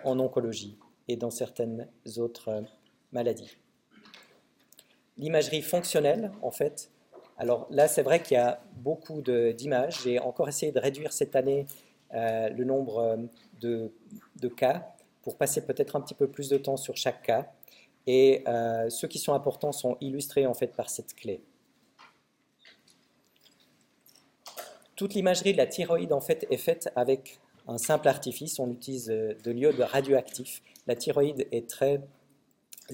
[0.04, 2.64] en oncologie et dans certaines autres
[3.12, 3.58] maladies.
[5.20, 6.90] L'imagerie fonctionnelle, en fait,
[7.36, 10.02] alors là, c'est vrai qu'il y a beaucoup d'images.
[10.02, 11.66] J'ai encore essayé de réduire cette année
[12.12, 13.18] le nombre
[13.60, 13.92] de,
[14.36, 17.50] de, cas pour passer peut-être un petit peu plus de temps sur chaque cas.
[18.06, 18.44] Et
[18.90, 21.42] ceux qui sont importants sont illustrés en fait par cette clé.
[25.00, 28.58] Toute l'imagerie de la thyroïde en fait est faite avec un simple artifice.
[28.58, 30.60] On utilise euh, de l'iode radioactif.
[30.86, 32.02] La thyroïde est très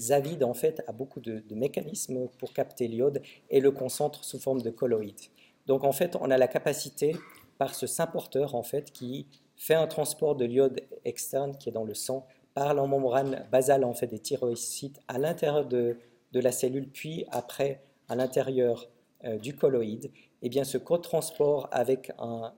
[0.09, 4.61] avide en fait à beaucoup de, mécanismes pour capter l'iode et le concentre sous forme
[4.61, 5.19] de colloïde.
[5.65, 7.15] Donc en fait, on a la capacité
[7.57, 11.83] par ce symporteur en fait qui fait un transport de l'iode externe qui est dans
[11.83, 15.97] le sang par la membrane basale en fait des thyroïcytes à l'intérieur de,
[16.33, 18.87] la cellule puis après à l'intérieur
[19.23, 22.53] euh, du colloïde eh bien, ce co-transport avec un,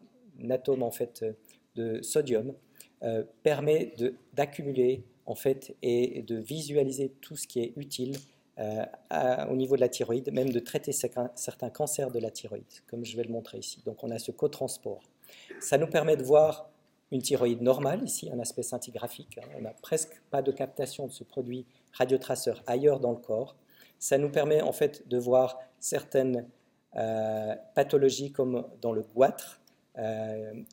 [0.50, 1.26] atome en fait,
[1.76, 2.54] de sodium
[3.04, 3.94] euh, permet
[4.34, 8.18] d'accumuler en fait, et de visualiser tout ce qui est utile
[8.60, 8.86] euh,
[9.50, 13.16] au niveau de la thyroïde, même de traiter certains cancers de la thyroïde, comme je
[13.16, 13.82] vais le montrer ici.
[13.86, 15.02] Donc on a ce co-transport.
[15.62, 16.70] Ça nous permet de voir
[17.12, 19.38] une thyroïde normale, ici un aspect scintigraphique.
[19.38, 19.48] Hein.
[19.58, 23.56] On n'a presque pas de captation de ce produit radiotraceur ailleurs dans le corps.
[23.98, 26.48] Ça nous permet en fait de voir certaines
[26.96, 29.62] euh, pathologies comme dans le goitre,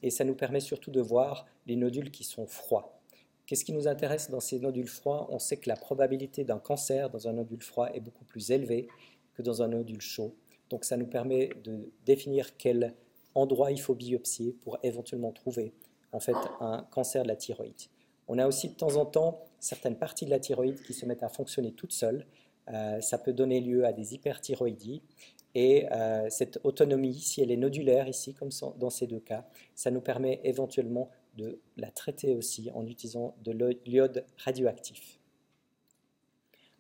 [0.03, 3.01] et ça nous permet surtout de voir les nodules qui sont froids.
[3.47, 5.29] Qu'est-ce qui nous intéresse dans ces nodules froids?
[5.31, 8.89] On sait que la probabilité d'un cancer dans un nodule froid est beaucoup plus élevée
[9.35, 10.35] que dans un nodule chaud.
[10.69, 12.95] Donc ça nous permet de définir quel
[13.37, 15.73] endroit il faut biopsier pour éventuellement trouver
[16.13, 17.83] en fait un cancer de la thyroïde.
[18.27, 21.23] On a aussi de temps en temps certaines parties de la thyroïde qui se mettent
[21.23, 22.27] à fonctionner toutes seules.
[22.69, 25.03] Euh, ça peut donner lieu à des hyperthyroïdies.
[25.59, 29.91] Et euh, cette autonomie, si elle est nodulaire, ici, comme dans ces deux cas, ça
[29.91, 33.53] nous permet éventuellement de la traiter aussi en utilisant de
[33.87, 35.19] l'iode radioactif.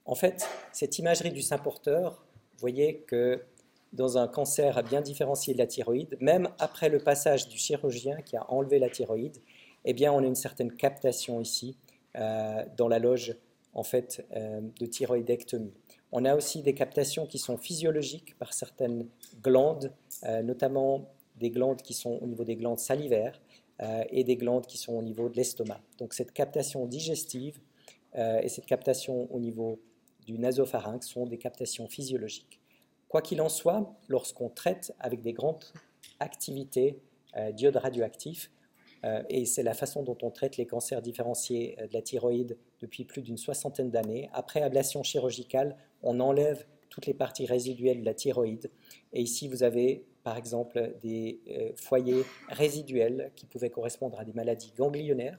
[0.04, 3.46] En fait, cette imagerie du sein porteur, vous voyez que
[3.94, 8.36] dans un cancer bien différencié de la thyroïde, même après le passage du chirurgien qui
[8.36, 9.38] a enlevé la thyroïde,
[9.86, 11.78] eh bien, on a une certaine captation ici
[12.16, 13.38] euh, dans la loge
[13.72, 15.72] en fait, euh, de thyroïdectomie.
[16.18, 19.07] On a aussi des captations qui sont physiologiques par certaines
[19.42, 19.92] glandes,
[20.24, 23.40] euh, notamment des glandes qui sont au niveau des glandes salivaires
[24.09, 25.83] et des glandes qui sont au niveau de l'estomac.
[25.98, 27.61] Donc cette captation digestive
[28.14, 29.79] et cette captation au niveau
[30.26, 32.59] du nasopharynx sont des captations physiologiques.
[33.09, 35.64] Quoi qu'il en soit, lorsqu'on traite avec des grandes
[36.20, 36.98] activités
[37.37, 38.55] euh, d'iode radioactif, euh,
[39.28, 43.04] et c'est la façon dont on traite les cancers différenciés euh, de la thyroïde depuis
[43.04, 48.14] plus d'une soixantaine d'années, après ablation chirurgicale, on enlève toutes les parties résiduelles de la
[48.14, 48.70] thyroïde.
[49.12, 51.40] Et ici, vous avez par exemple des
[51.76, 55.38] foyers résiduels qui pouvaient correspondre à des maladies ganglionnaires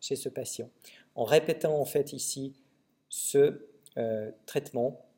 [0.00, 0.70] chez ce patient.
[1.16, 2.52] En répétant en fait ici
[3.08, 3.66] ce
[4.46, 5.08] traitement,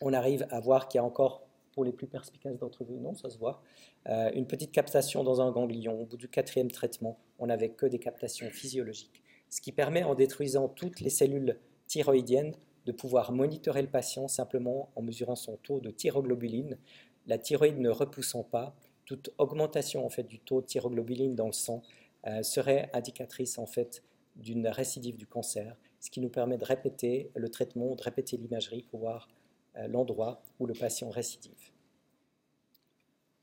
[0.00, 1.43] on arrive à voir qu'il y a encore,
[1.74, 3.60] pour les plus perspicaces d'entre vous, non, ça se voit,
[4.08, 6.00] euh, une petite captation dans un ganglion.
[6.00, 9.22] Au bout du quatrième traitement, on n'avait que des captations physiologiques.
[9.50, 11.58] Ce qui permet, en détruisant toutes les cellules
[11.88, 12.54] thyroïdiennes,
[12.86, 16.78] de pouvoir monitorer le patient simplement en mesurant son taux de thyroglobuline.
[17.26, 21.52] La thyroïde ne repoussant pas, toute augmentation en fait du taux de thyroglobuline dans le
[21.52, 21.82] sang
[22.26, 24.02] euh, serait indicatrice en fait
[24.36, 28.82] d'une récidive du cancer, ce qui nous permet de répéter le traitement, de répéter l'imagerie
[28.90, 29.28] pour voir
[29.88, 31.70] l'endroit où le patient récidive.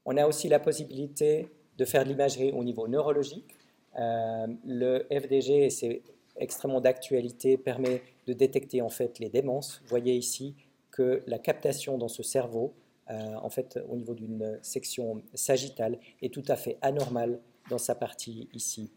[0.06, 3.56] On a aussi la possibilité de faire de l'imagerie au niveau neurologique.
[4.00, 6.02] Euh, le FDG, et c'est
[6.38, 9.80] extrêmement d'actualité, permet de détecter en fait les démences.
[9.84, 10.56] Vous voyez ici
[10.90, 12.74] que la captation dans ce cerveau,
[13.10, 17.40] euh, en fait au niveau d'une section sagittale, est tout à fait anormale
[17.70, 18.92] dans sa partie ici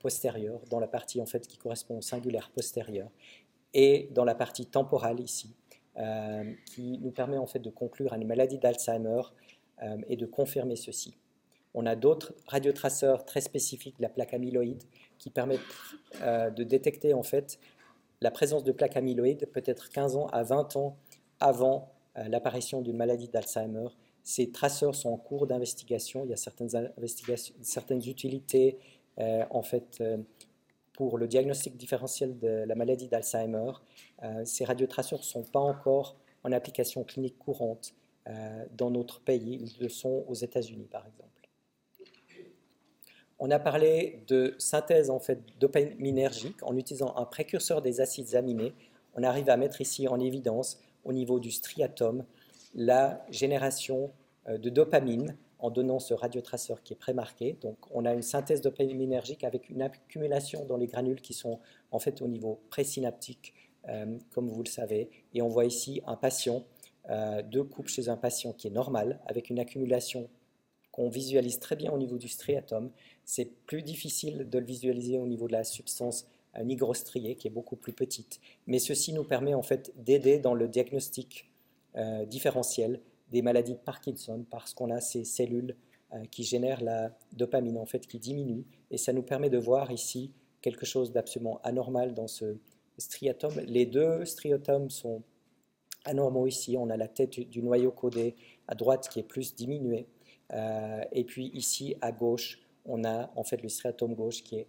[0.00, 3.08] postérieure, dans la partie en fait qui correspond au singulaire postérieur,
[3.74, 5.61] et dans la partie temporale ici, euh,
[6.66, 9.20] qui nous permet en fait de conclure à une maladie d'Alzheimer
[9.82, 11.16] euh, et de confirmer ceci.
[11.74, 14.82] On a d'autres radiotraceurs très spécifiques de la plaque amyloïde
[15.18, 15.60] qui permettent
[16.22, 17.58] euh, de détecter en fait
[18.20, 20.96] la présence de plaque amyloïde peut-être 15 ans à 20 ans
[21.40, 23.88] avant l'apparition d'une maladie d'Alzheimer.
[24.22, 26.24] Ces traceurs sont en cours d'investigation.
[26.24, 26.68] Il y a certaines,
[27.62, 28.78] certaines utilités
[29.18, 30.00] en fait
[30.92, 33.72] pour le diagnostic différentiel de la maladie d'Alzheimer.
[34.22, 37.94] Euh, ces radiotraceurs ne sont pas encore en application clinique courante
[38.28, 41.28] euh, dans notre pays, ils le sont aux États-Unis par exemple.
[43.38, 48.72] On a parlé de synthèse en fait dopaminergique en utilisant un précurseur des acides aminés.
[49.14, 52.24] On arrive à mettre ici en évidence au niveau du striatum
[52.74, 54.12] la génération
[54.48, 57.56] euh, de dopamine en donnant ce radiotraceur qui est prémarqué.
[57.60, 61.58] Donc on a une synthèse dopaminergique avec une accumulation dans les granules qui sont
[61.90, 63.54] en fait au niveau présynaptique,
[64.30, 65.10] comme vous le savez.
[65.34, 66.64] Et on voit ici un patient,
[67.10, 70.28] euh, deux coupes chez un patient qui est normal, avec une accumulation
[70.92, 72.90] qu'on visualise très bien au niveau du striatum.
[73.24, 77.50] C'est plus difficile de le visualiser au niveau de la substance euh, nigrostriée, qui est
[77.50, 78.40] beaucoup plus petite.
[78.66, 81.48] Mais ceci nous permet en fait d'aider dans le diagnostic
[82.26, 85.74] différentiel des maladies de Parkinson parce qu'on a ces cellules
[86.14, 89.90] euh, qui génèrent la dopamine en fait qui diminue et ça nous permet de voir
[89.90, 92.58] ici quelque chose d'absolument anormal dans ce
[92.98, 93.52] striatum.
[93.66, 95.22] Les deux striatomes sont
[96.04, 96.76] anormaux ici.
[96.78, 98.34] On a la tête du noyau codé
[98.68, 100.06] à droite qui est plus diminuée
[100.52, 104.68] euh, et puis ici à gauche on a en fait le striatum gauche qui est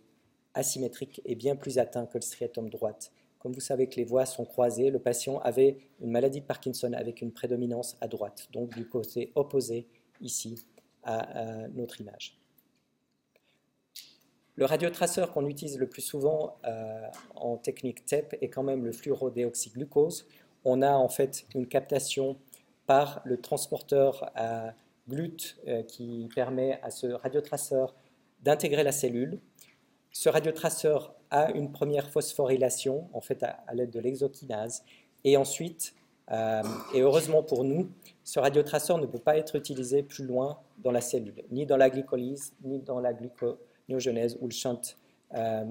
[0.54, 3.12] asymétrique et bien plus atteint que le striatum droite.
[3.40, 6.94] Comme vous savez que les voies sont croisées, le patient avait une maladie de Parkinson
[6.94, 9.88] avec une prédominance à droite, donc du côté opposé
[10.22, 10.66] ici
[11.04, 12.40] à, notre image.
[14.56, 18.92] Le radiotraceur qu'on utilise le plus souvent euh, en technique TEP est quand même le
[18.92, 20.28] fluorodéoxyglucose.
[20.64, 22.38] On a en fait une captation
[22.86, 24.74] par le transporteur à
[25.08, 27.96] GLUT euh, qui permet à ce radiotraceur
[28.44, 29.40] d'intégrer la cellule.
[30.12, 34.84] Ce radiotraceur a une première phosphorylation, en fait à, l'aide de l'exokinase,
[35.24, 35.96] et ensuite,
[36.32, 36.62] euh,
[36.94, 37.90] et heureusement pour nous,
[38.24, 41.90] ce radiotraceur ne peut pas être utilisé plus loin dans la cellule, ni dans la
[41.90, 43.14] glycolyse, ni dans la
[43.88, 44.82] gluconéogenèse ou le shunt
[45.36, 45.66] euh,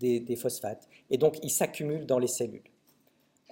[0.00, 0.88] des, phosphates.
[1.10, 2.62] Et donc, il s'accumule dans les cellules.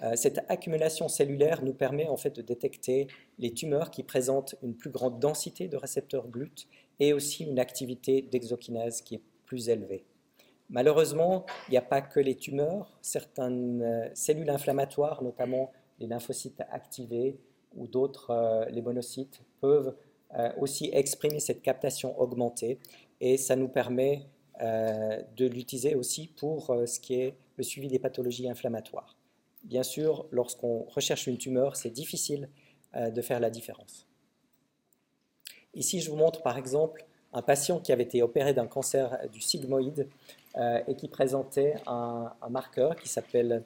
[0.02, 4.76] Euh, cette accumulation cellulaire nous permet en fait de détecter les tumeurs qui présentent une
[4.76, 6.68] plus grande densité de récepteurs GLUT
[7.00, 10.04] et aussi une activité d'exokinase qui est plus élevée.
[10.68, 16.62] Malheureusement, il n'y a pas que les tumeurs, certaines euh, cellules inflammatoires, notamment les lymphocytes
[16.70, 17.40] activés
[17.74, 19.94] ou d'autres, les monocytes, peuvent
[20.58, 22.78] aussi exprimer cette captation augmentée
[23.20, 24.26] et ça nous permet
[24.60, 29.16] de l'utiliser aussi pour ce qui est le suivi des pathologies inflammatoires.
[29.64, 32.48] Bien sûr, lorsqu'on recherche une tumeur, c'est difficile
[32.94, 34.06] euh, de faire la différence.
[35.74, 39.40] Ici, je vous montre par exemple un patient qui avait été opéré d'un cancer du
[39.40, 40.08] sigmoïde
[40.56, 43.64] euh, et qui présentait un, marqueur qui s'appelle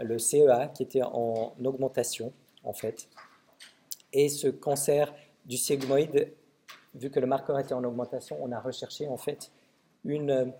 [0.00, 2.32] le CEA, qui était en augmentation
[2.64, 3.08] en fait.
[4.14, 6.32] Et ce cancer du sigmoïde,
[6.94, 9.50] vu que le marqueur était en augmentation, on a recherché en fait
[10.04, 10.52] une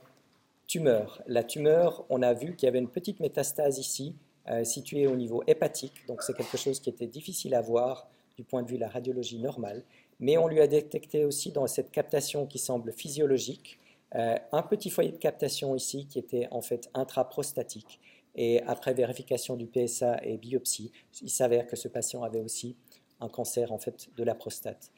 [0.67, 1.23] tumeur.
[1.27, 4.15] La tumeur, on a vu qu'il y avait une petite métastase ici
[4.49, 8.43] euh, situé au niveau hépatique, donc c'est quelque chose qui était difficile à voir du
[8.43, 9.85] point de vue de la radiologie normale,
[10.19, 13.79] mais on lui a détecté aussi dans cette captation qui semble physiologique
[14.15, 18.01] euh, un petit foyer de captation ici qui était en fait intraprostatique.
[18.35, 20.91] Et après vérification du PSA et biopsie,
[21.23, 22.77] il s'avère que ce patient avait aussi
[23.21, 24.91] un cancer en fait de la prostate.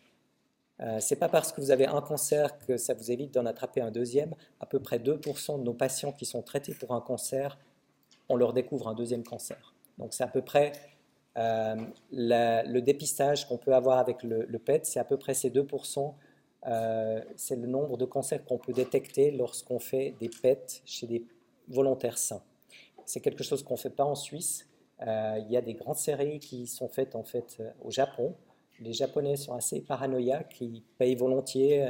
[0.80, 3.46] Euh, Ce n'est pas parce que vous avez un cancer que ça vous évite d'en
[3.46, 4.34] attraper un deuxième.
[4.60, 7.58] À peu près 2% de nos patients qui sont traités pour un cancer
[8.28, 9.74] on leur découvre un deuxième cancer.
[9.98, 10.72] Donc c'est à peu près
[11.36, 11.76] euh,
[12.12, 16.14] le dépistage qu'on peut avoir avec le, PET, c'est à peu près ces 2%.
[16.66, 21.26] Euh, c'est le nombre de cancers qu'on peut détecter lorsqu'on fait des PET chez des
[21.68, 22.42] volontaires sains.
[23.04, 24.66] C'est quelque chose qu'on ne fait pas en Suisse.
[25.06, 28.34] Euh, il y a des grandes séries qui sont faites en fait au Japon.
[28.80, 31.88] Les Japonais sont assez paranoïaques, ils payent volontiers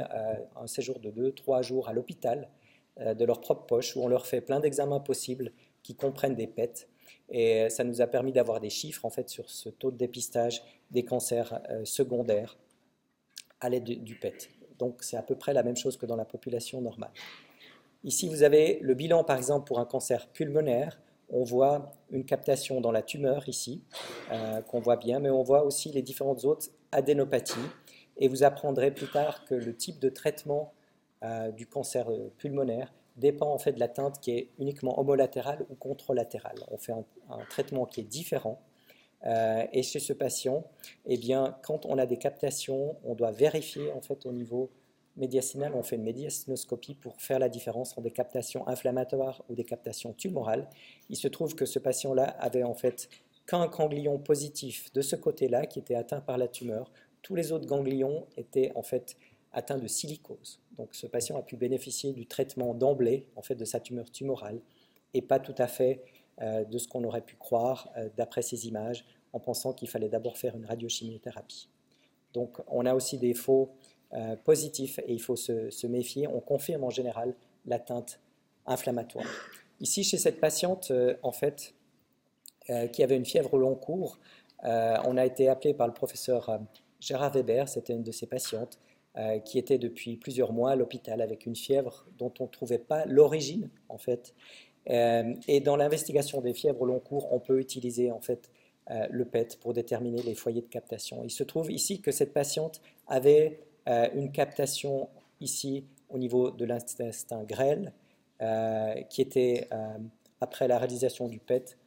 [0.55, 2.49] un séjour de 2-3 jours à l'hôpital
[2.99, 6.87] de leur propre poche où on leur fait plein d'examens possibles qui comprennent des PET.
[7.29, 10.63] Et ça nous a permis d'avoir des chiffres en fait sur ce taux de dépistage
[10.91, 12.57] des cancers euh, secondaires
[13.59, 14.49] à l'aide du PET.
[14.77, 17.11] Donc c'est à peu près la même chose que dans la population normale.
[18.03, 20.99] Ici, vous avez le bilan, par exemple, pour un cancer pulmonaire.
[21.29, 23.83] On voit une captation dans la tumeur ici,
[24.31, 27.59] euh, qu'on voit bien, mais on voit aussi les différentes autres adénopathies.
[28.17, 30.73] Et vous apprendrez plus tard que le type de traitement
[31.23, 32.07] euh, du cancer
[32.37, 36.63] pulmonaire dépend en fait de la teinte qui est uniquement homolatérale ou contralatérale.
[36.69, 37.05] On fait un,
[37.49, 38.61] traitement qui est différent.
[39.25, 40.65] Euh, et chez ce patient,
[41.05, 44.69] eh bien, quand on a des captations, on doit vérifier en fait au niveau
[45.17, 50.13] on fait une médiastinoscopie pour faire la différence entre des captations inflammatoires ou des captations
[50.13, 50.69] tumorales.
[51.09, 53.09] Il se trouve que ce patient-là avait en fait
[53.45, 56.91] qu'un ganglion positif de ce côté-là qui était atteint par la tumeur.
[57.21, 59.15] Tous les autres ganglions étaient en fait
[59.53, 60.59] atteint de silicose.
[60.77, 64.59] Donc ce patient a pu bénéficier du traitement d'emblée en fait de sa tumeur tumorale
[65.13, 66.03] et pas tout à fait
[66.41, 70.09] euh, de ce qu'on aurait pu croire euh, d'après ces images en pensant qu'il fallait
[70.09, 71.69] d'abord faire une radiochimiothérapie.
[72.33, 73.71] Donc on a aussi des faux
[74.13, 76.27] euh, positifs et il faut se, méfier.
[76.27, 77.33] On confirme en général
[77.65, 78.19] l'atteinte
[78.65, 79.25] inflammatoire.
[79.79, 80.91] Ici chez cette patiente
[81.21, 81.73] en fait
[82.93, 84.17] qui avait une fièvre au long cours,
[84.63, 86.59] on a été appelé par le professeur
[86.99, 88.79] Gérard Weber, c'était une de ses patientes,
[89.17, 92.79] euh, qui était depuis plusieurs mois à l'hôpital avec une fièvre dont on ne trouvait
[92.79, 94.33] pas l'origine en fait.
[94.89, 98.51] Euh, et dans l'investigation des fièvres au long cours, on peut utiliser en fait
[98.91, 101.23] euh, le PET pour déterminer les foyers de captation.
[101.23, 105.09] Il se trouve ici que cette patiente avait une captation
[105.41, 107.93] ici au niveau de l'intestin grêle
[109.09, 109.69] qui était
[110.41, 111.77] après la réalisation du PET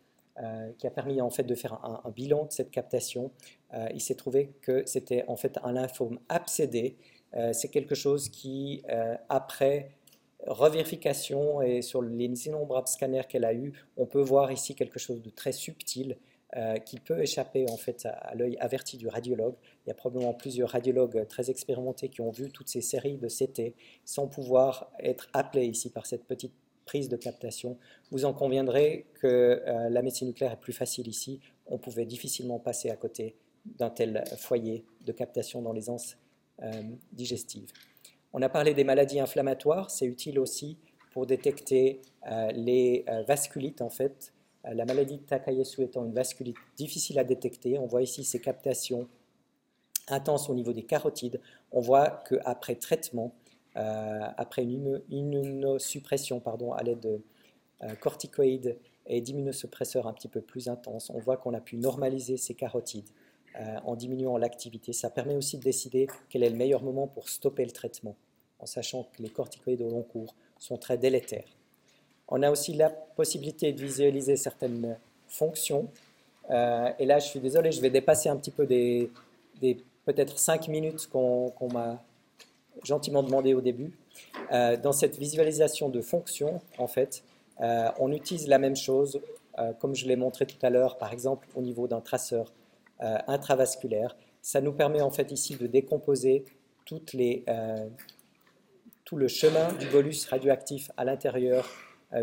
[0.78, 3.32] qui a permis en fait de faire un, bilan de cette captation.
[3.92, 6.96] il s'est trouvé que c'était en fait un lymphome abcédé
[7.34, 9.90] euh, c'est quelque chose qui, euh, après
[10.46, 15.20] revérification et sur les innombrables scanners qu'elle a eus, on peut voir ici quelque chose
[15.20, 16.16] de très subtil
[16.56, 19.54] euh, qui peut échapper en fait à, l'œil averti du radiologue.
[19.84, 23.28] Il y a probablement plusieurs radiologues très expérimentés qui ont vu toutes ces séries de
[23.28, 23.74] CT
[24.04, 26.54] sans pouvoir être appelés ici par cette petite
[26.86, 27.76] prise de captation.
[28.10, 31.38] Vous en conviendrez que la médecine nucléaire est plus facile ici.
[31.66, 33.36] On pouvait difficilement passer à côté
[33.76, 36.16] d'un tel foyer de captation dans les anses
[36.62, 36.82] euh,
[37.12, 37.70] digestive.
[38.32, 40.76] On a parlé des maladies inflammatoires, c'est utile aussi
[41.12, 44.32] pour détecter euh, les euh, vasculites en fait.
[44.64, 49.08] La maladie de Takayasu étant une vasculite difficile à détecter, on voit ici ces captations
[50.08, 51.40] intenses au niveau des carotides.
[51.72, 53.34] On voit qu'après traitement,
[53.74, 56.42] après une immunosuppression
[56.76, 57.20] à l'aide de
[58.00, 62.54] corticoïdes et d'immunosuppresseurs un petit peu plus intenses, on voit qu'on a pu normaliser ces
[62.54, 63.08] carotides
[63.84, 64.92] en diminuant l'activité.
[64.92, 68.16] Ça permet aussi de décider quel est le meilleur moment pour stopper le traitement,
[68.58, 71.57] en sachant que les corticoïdes au long cours sont très délétères.
[72.28, 74.96] On a aussi la possibilité de visualiser certaines
[75.28, 75.88] fonctions.
[76.50, 79.10] Euh, et là, je suis désolé, je vais dépasser un petit peu des,
[80.04, 82.02] peut-être 5 minutes qu'on m'a
[82.84, 83.92] gentiment demandé au début.
[84.52, 87.22] Euh, dans cette visualisation de fonctions, en fait,
[87.60, 89.20] euh, on utilise la même chose,
[89.80, 92.52] comme je l'ai montré tout à l'heure, par exemple au niveau d'un traceur
[93.00, 94.16] intravasculaire.
[94.40, 96.44] Ça nous permet en fait ici de décomposer
[96.84, 97.00] tout
[99.16, 101.68] le chemin du bolus radioactif à l'intérieur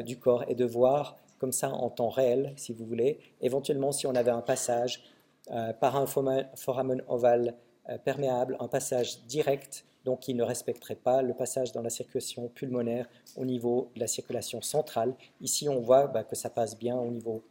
[0.03, 4.07] du corps et de voir comme ça en temps réel, si vous voulez, éventuellement si
[4.07, 5.03] on avait un passage
[5.51, 7.55] euh, par un foramen ovale
[7.89, 12.47] euh, perméable, un passage direct, donc qui ne respecterait pas le passage dans la circulation
[12.49, 15.15] pulmonaire au niveau de la circulation centrale.
[15.41, 17.43] Ici, on voit bah, que ça passe bien au niveau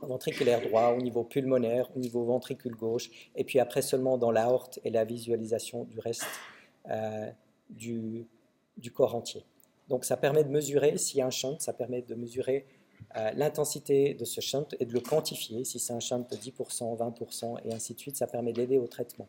[0.00, 4.78] ventriculaire droit, au niveau pulmonaire, au niveau ventricule gauche, et puis après seulement dans l'aorte
[4.84, 6.24] et la visualisation du reste
[7.68, 8.26] du
[8.94, 9.44] corps entier.
[9.90, 12.64] Donc ça permet de mesurer, s'il y a un shunt, ça permet de mesurer
[13.16, 15.64] euh, l'intensité de ce shunt et de le quantifier.
[15.64, 18.86] Si c'est un shunt de 10%, 20% et ainsi de suite, ça permet d'aider au
[18.86, 19.26] traitement.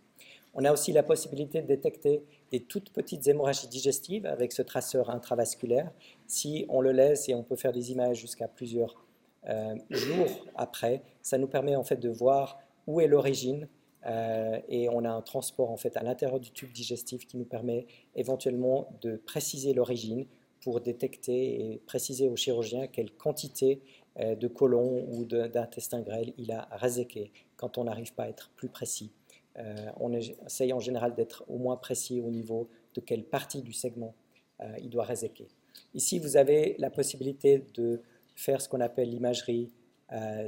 [0.54, 5.10] On a aussi la possibilité de détecter des toutes petites hémorragies digestives avec ce traceur
[5.10, 5.92] intravasculaire.
[6.28, 9.04] Si on le laisse et on peut faire des images jusqu'à plusieurs
[9.50, 13.68] euh, jours après, ça nous permet en fait de voir où est l'origine
[14.06, 17.46] euh, et on a un transport en fait à l'intérieur du tube digestif qui nous
[17.46, 20.28] permet éventuellement de préciser l'origine,
[20.62, 23.82] pour détecter et préciser au chirurgien quelle quantité
[24.20, 28.52] euh, de côlon ou d'intestin grêle il a réséqué quand on n'arrive pas à être
[28.56, 29.12] plus précis.
[29.58, 33.74] Euh, on essaye en général d'être au moins précis au niveau de quelle partie du
[33.74, 34.14] segment
[34.62, 35.48] euh, il doit réséquer.
[35.94, 38.02] Ici, vous avez la possibilité de
[38.36, 39.72] faire ce qu'on appelle l'imagerie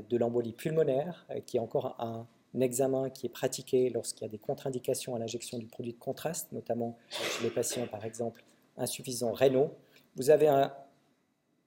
[0.09, 2.27] de l'embolie pulmonaire, qui est encore un,
[2.59, 6.51] examen qui est pratiqué lorsqu'il y a des contre-indications à l'injection du produit de contraste,
[6.51, 8.43] notamment chez les patients, par exemple,
[8.75, 9.71] insuffisants rénaux
[10.15, 10.49] vous avez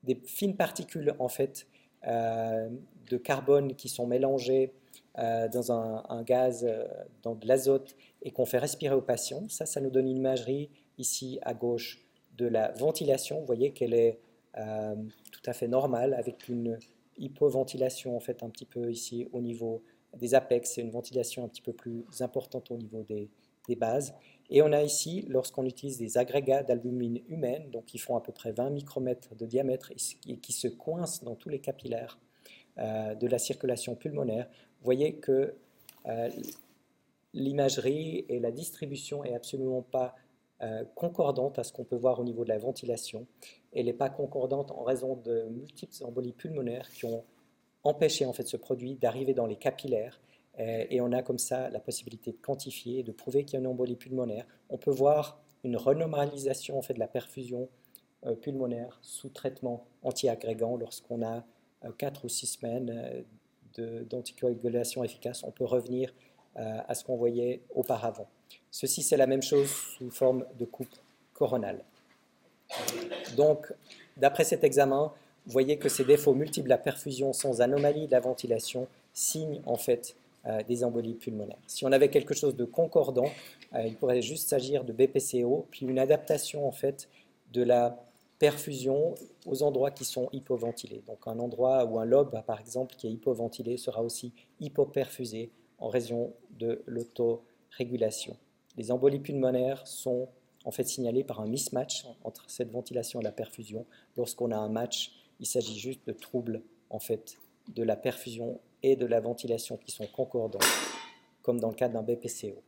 [0.03, 1.67] des fines particules en fait
[2.07, 2.69] euh,
[3.11, 4.73] de carbone qui sont mélangées
[5.19, 6.85] euh, dans un, gaz, euh,
[7.23, 9.49] dans de l'azote, et qu'on fait respirer aux patients.
[9.49, 12.05] Ça, ça nous donne une imagerie ici à gauche
[12.37, 13.41] de la ventilation.
[13.41, 14.21] Vous voyez qu'elle est
[15.33, 16.79] tout à fait normale avec une
[17.19, 19.83] hypoventilation en fait un petit peu ici au niveau
[20.17, 23.29] des apex et une ventilation un petit peu plus importante au niveau des,
[23.69, 24.15] des bases.
[24.51, 28.33] Et on a ici, lorsqu'on utilise des agrégats d'albumine humaine, donc qui font à peu
[28.33, 32.19] près 20 micromètres de diamètre et qui se coincent dans tous les capillaires
[32.79, 35.55] euh, de la circulation pulmonaire, vous voyez que
[36.07, 36.31] euh,
[37.35, 40.15] l'imagerie et la distribution est absolument pas
[40.63, 43.27] euh, concordante à ce qu'on peut voir au niveau de la ventilation.
[43.75, 47.25] Elle n'est pas concordante en raison de multiples embolies pulmonaires qui ont
[47.83, 50.21] empêché en fait ce produit d'arriver dans les capillaires
[50.59, 53.61] et on a comme ça la possibilité de quantifier et de prouver qu'il y a
[53.61, 54.47] une embolie pulmonaire.
[54.71, 57.69] On peut voir une renormalisation en fait, de la perfusion
[58.25, 61.45] euh, pulmonaire sous traitement antiagrégant lorsqu'on a
[61.99, 63.25] 4 euh, ou 6 semaines
[63.77, 65.45] d'anticoagulation efficace.
[65.45, 66.15] On peut revenir
[66.55, 68.27] à ce qu'on voyait auparavant.
[68.71, 70.95] Ceci, c'est la même chose sous forme de coupe
[71.35, 71.85] coronale.
[73.37, 73.73] Donc,
[74.17, 75.13] d'après cet examen,
[75.47, 79.77] vous voyez que ces défauts multiples la perfusion sans anomalie de la ventilation signent en
[79.77, 80.26] fait euh,
[80.69, 81.59] des embolies pulmonaires.
[81.67, 83.31] Si on avait quelque chose de concordant,
[83.75, 87.09] euh, il pourrait juste s'agir de BPCO, puis une adaptation en fait
[87.53, 88.03] de la
[88.39, 89.15] perfusion
[89.47, 91.03] aux endroits qui sont hypoventilés.
[91.07, 95.89] Donc un endroit ou un lobe, par exemple, qui est hypoventilé sera aussi hypoperfusé en
[95.89, 98.37] raison de l'autorégulation.
[98.77, 100.29] Les embolies pulmonaires sont
[100.65, 103.87] en fait signalées par un mismatch entre cette ventilation et la perfusion.
[104.17, 107.39] Lorsqu'on a un match, il s'agit juste de troubles en fait
[107.75, 110.61] de la perfusion et de la ventilation qui sont concordants,
[111.43, 112.63] comme dans le cas d'un BPCO.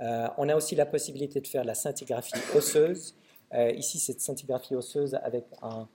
[0.00, 3.14] Euh, on a aussi la possibilité de faire la scintigraphie osseuse.
[3.52, 5.86] Euh, ici, cette scintigraphie osseuse avec un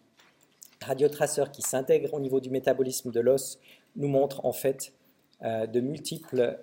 [0.81, 3.59] radiotraceur qui s'intègre au niveau du métabolisme de l'os
[3.95, 4.93] nous montre en fait
[5.41, 6.57] euh, de multiples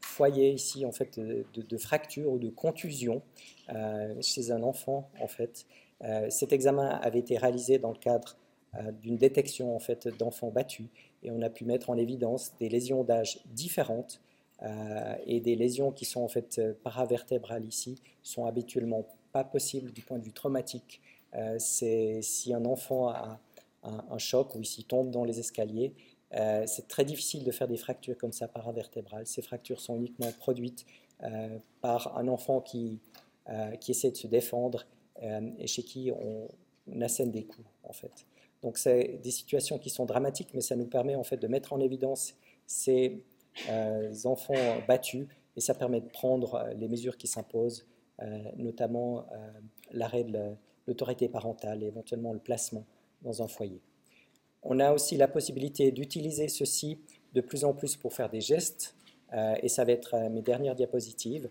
[0.00, 3.22] foyers ici en fait de, fractures ou de contusions
[4.20, 5.64] chez un enfant en fait.
[6.28, 8.36] cet examen avait été réalisé dans le cadre
[9.00, 10.88] d'une détection en fait d'enfants battus
[11.22, 14.20] et on a pu mettre en évidence des lésions d'âge différentes
[14.62, 19.90] euh, et des lésions qui sont en fait euh, paravertébrales ici sont habituellement pas possibles
[19.92, 21.00] du point de vue traumatique.
[21.34, 23.40] Euh, c'est si un enfant a
[23.82, 25.94] un, choc ou s'il tombe dans les escaliers,
[26.66, 29.26] c'est très difficile de faire des fractures comme ça paravertébrales.
[29.26, 30.84] Ces fractures sont uniquement produites
[31.80, 33.00] par un enfant qui,
[33.80, 34.84] qui essaie de se défendre
[35.22, 38.26] et chez qui on, assène des coups, en fait.
[38.62, 41.72] Donc c'est des situations qui sont dramatiques, mais ça nous permet en fait de mettre
[41.72, 42.34] en évidence
[42.66, 43.24] ces
[44.24, 44.54] enfants
[44.86, 47.86] battus et ça permet de prendre les mesures qui s'imposent,
[48.56, 49.26] notamment
[49.90, 50.54] l'arrêt de
[50.86, 52.84] l'autorité parentale et éventuellement le placement
[53.22, 53.80] dans un foyer.
[54.62, 56.98] On a aussi la possibilité d'utiliser ceci
[57.32, 58.94] de plus en plus pour faire des gestes,
[59.32, 61.48] euh, et ça va être euh, mes dernières diapositives.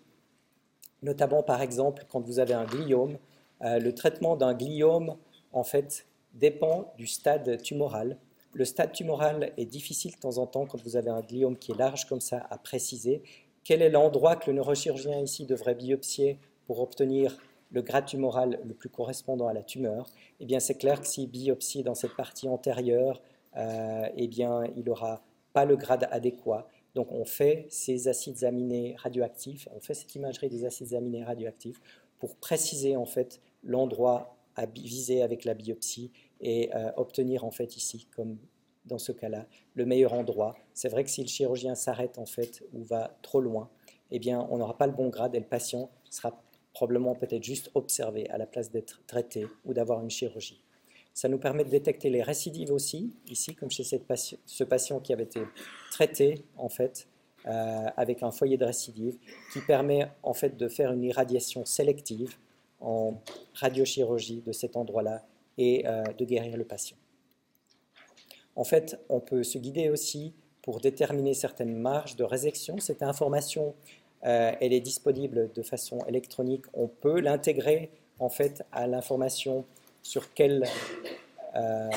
[1.01, 3.17] Notamment, par exemple, quand vous avez un gliome,
[3.63, 5.15] euh, le traitement d'un gliome,
[5.53, 8.17] en fait, dépend du stade tumoral.
[8.53, 11.71] Le stade tumoral est difficile de temps en temps quand vous avez un gliome qui
[11.71, 13.21] est large comme ça à préciser.
[13.63, 17.37] Quel est l'endroit que le neurochirurgien ici devrait biopsier pour obtenir
[17.71, 20.07] le grade tumoral le plus correspondant à la tumeur,
[20.39, 23.21] eh bien c'est clair que si biopsie dans cette partie antérieure,
[23.57, 25.21] euh, eh bien il n'aura
[25.53, 26.67] pas le grade adéquat.
[26.95, 31.79] Donc on fait ces acides aminés radioactifs, on fait cette imagerie des acides aminés radioactifs
[32.17, 38.07] pour préciser en fait l'endroit viser avec la biopsie et euh, obtenir en fait ici,
[38.15, 38.37] comme
[38.85, 39.45] dans ce cas-là,
[39.75, 40.55] le meilleur endroit.
[40.73, 43.69] C'est vrai que si le chirurgien s'arrête en fait ou va trop loin,
[44.11, 46.41] eh bien on n'aura pas le bon grade et le patient sera
[46.73, 50.63] probablement peut-être juste observer à la place d'être traité ou d'avoir une chirurgie.
[51.13, 55.23] Ça nous permet de détecter les récidives aussi, ici, comme chez ce patient qui avait
[55.23, 55.41] été
[55.91, 57.07] traité, en fait,
[57.45, 59.17] euh, avec un foyer de récidive,
[59.51, 62.37] qui permet, en fait, de faire une irradiation sélective
[62.81, 63.15] en
[63.53, 65.25] radiochirurgie de cet endroit-là
[65.57, 66.97] et euh, de guérir le patient.
[68.55, 72.77] En fait, on peut se guider aussi pour déterminer certaines marges de résection.
[72.79, 73.75] Cette information
[74.25, 76.65] euh, elle est disponible de façon électronique.
[76.73, 79.65] On peut l'intégrer en fait à l'information
[80.01, 80.65] sur quel
[81.55, 81.89] euh,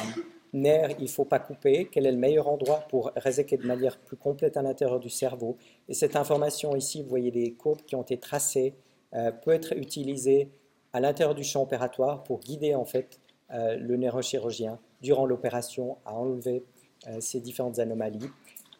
[0.52, 3.98] nerf il ne faut pas couper, quel est le meilleur endroit pour réséquer de manière
[3.98, 5.56] plus complète à l'intérieur du cerveau.
[5.88, 8.74] Et cette information ici, vous voyez les courbes qui ont été tracées,
[9.42, 10.48] peut être utilisée
[10.92, 13.20] à l'intérieur du champ opératoire pour guider en fait
[13.50, 16.64] le neurochirurgien durant l'opération à enlever
[17.20, 18.30] ces différentes anomalies.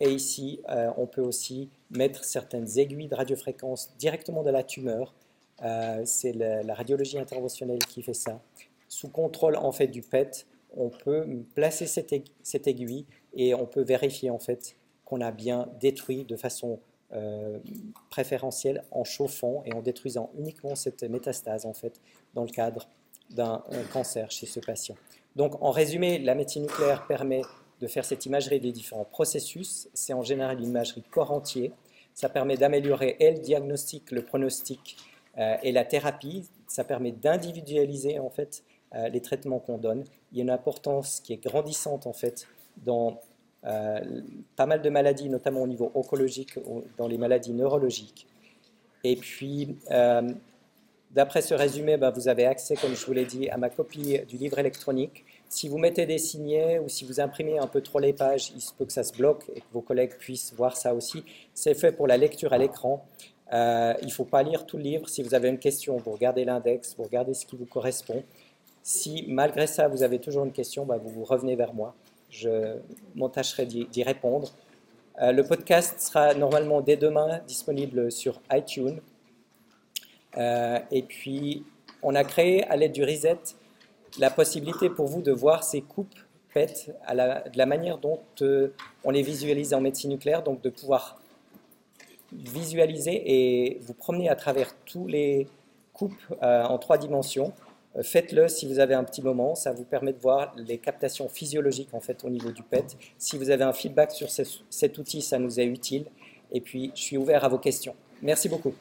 [0.02, 5.14] Et ici, euh, on peut aussi mettre certaines aiguilles de radiofréquence directement dans la tumeur.
[5.62, 8.42] Euh, c'est la, radiologie interventionnelle qui fait ça.
[8.88, 14.28] Sous contrôle en fait du PET, on peut placer cette, aiguille et on peut vérifier
[14.30, 16.80] en fait qu'on a bien détruit de façon
[17.12, 17.58] euh,
[18.10, 22.00] préférentielle en chauffant et en détruisant uniquement cette métastase en fait
[22.34, 22.88] dans le cadre
[23.30, 24.96] d'un cancer chez ce patient.
[25.36, 27.42] Donc en résumé, la médecine nucléaire permet
[27.80, 29.88] de faire cette imagerie des différents processus.
[29.94, 31.72] C'est en général une imagerie corps entier.
[32.14, 34.96] Ça permet d'améliorer et le diagnostic, le pronostic
[35.38, 36.48] euh, et la thérapie.
[36.66, 38.62] Ça permet d'individualiser en fait
[38.94, 40.04] euh, les traitements qu'on donne.
[40.30, 42.46] Il y a une importance qui est grandissante en fait
[42.76, 43.14] dans euh,
[43.62, 46.58] pas mal de maladies, notamment au niveau oncologique,
[46.98, 48.26] dans les maladies neurologiques.
[49.04, 49.76] Et puis,
[51.10, 54.18] d'après ce résumé, ben, vous avez accès, comme je vous l'ai dit, à ma copie
[54.28, 57.98] du livre électronique si vous mettez des signets ou si vous imprimez un peu trop
[57.98, 60.78] les pages, il se peut que ça se bloque et que vos collègues puissent voir
[60.78, 61.24] ça aussi.
[61.52, 63.04] C'est fait pour la lecture à l'écran.
[63.52, 65.10] Euh, il ne faut pas lire tout le livre.
[65.10, 68.24] Si vous avez une question, vous regardez l'index, vous regardez ce qui vous correspond.
[68.82, 71.94] Si malgré ça, vous avez toujours une question, bah, vous, revenez vers moi.
[72.32, 72.78] Je
[73.14, 74.50] m'en tâcherai d'y répondre.
[75.20, 79.00] Euh, le podcast sera normalement dès demain disponible sur iTunes.
[80.38, 81.64] Euh, et puis,
[82.02, 83.38] on a créé à l'aide du Reset
[84.18, 86.18] la possibilité pour vous de voir ces coupes
[86.54, 88.68] la, de la manière dont euh,
[89.04, 91.18] on les visualise en médecine nucléaire, donc de pouvoir
[92.32, 95.48] visualiser et vous promener à travers tous les
[95.92, 97.52] coupes en trois dimensions.
[97.96, 101.28] Euh, faites-le si vous avez un petit moment, ça vous permet de voir les captations
[101.28, 102.96] physiologiques en fait au niveau du PET.
[103.18, 106.04] Si vous avez un feedback sur cet outil, ça nous est utile.
[106.52, 107.94] Et puis, je suis ouvert à vos questions.
[108.22, 108.74] Merci beaucoup.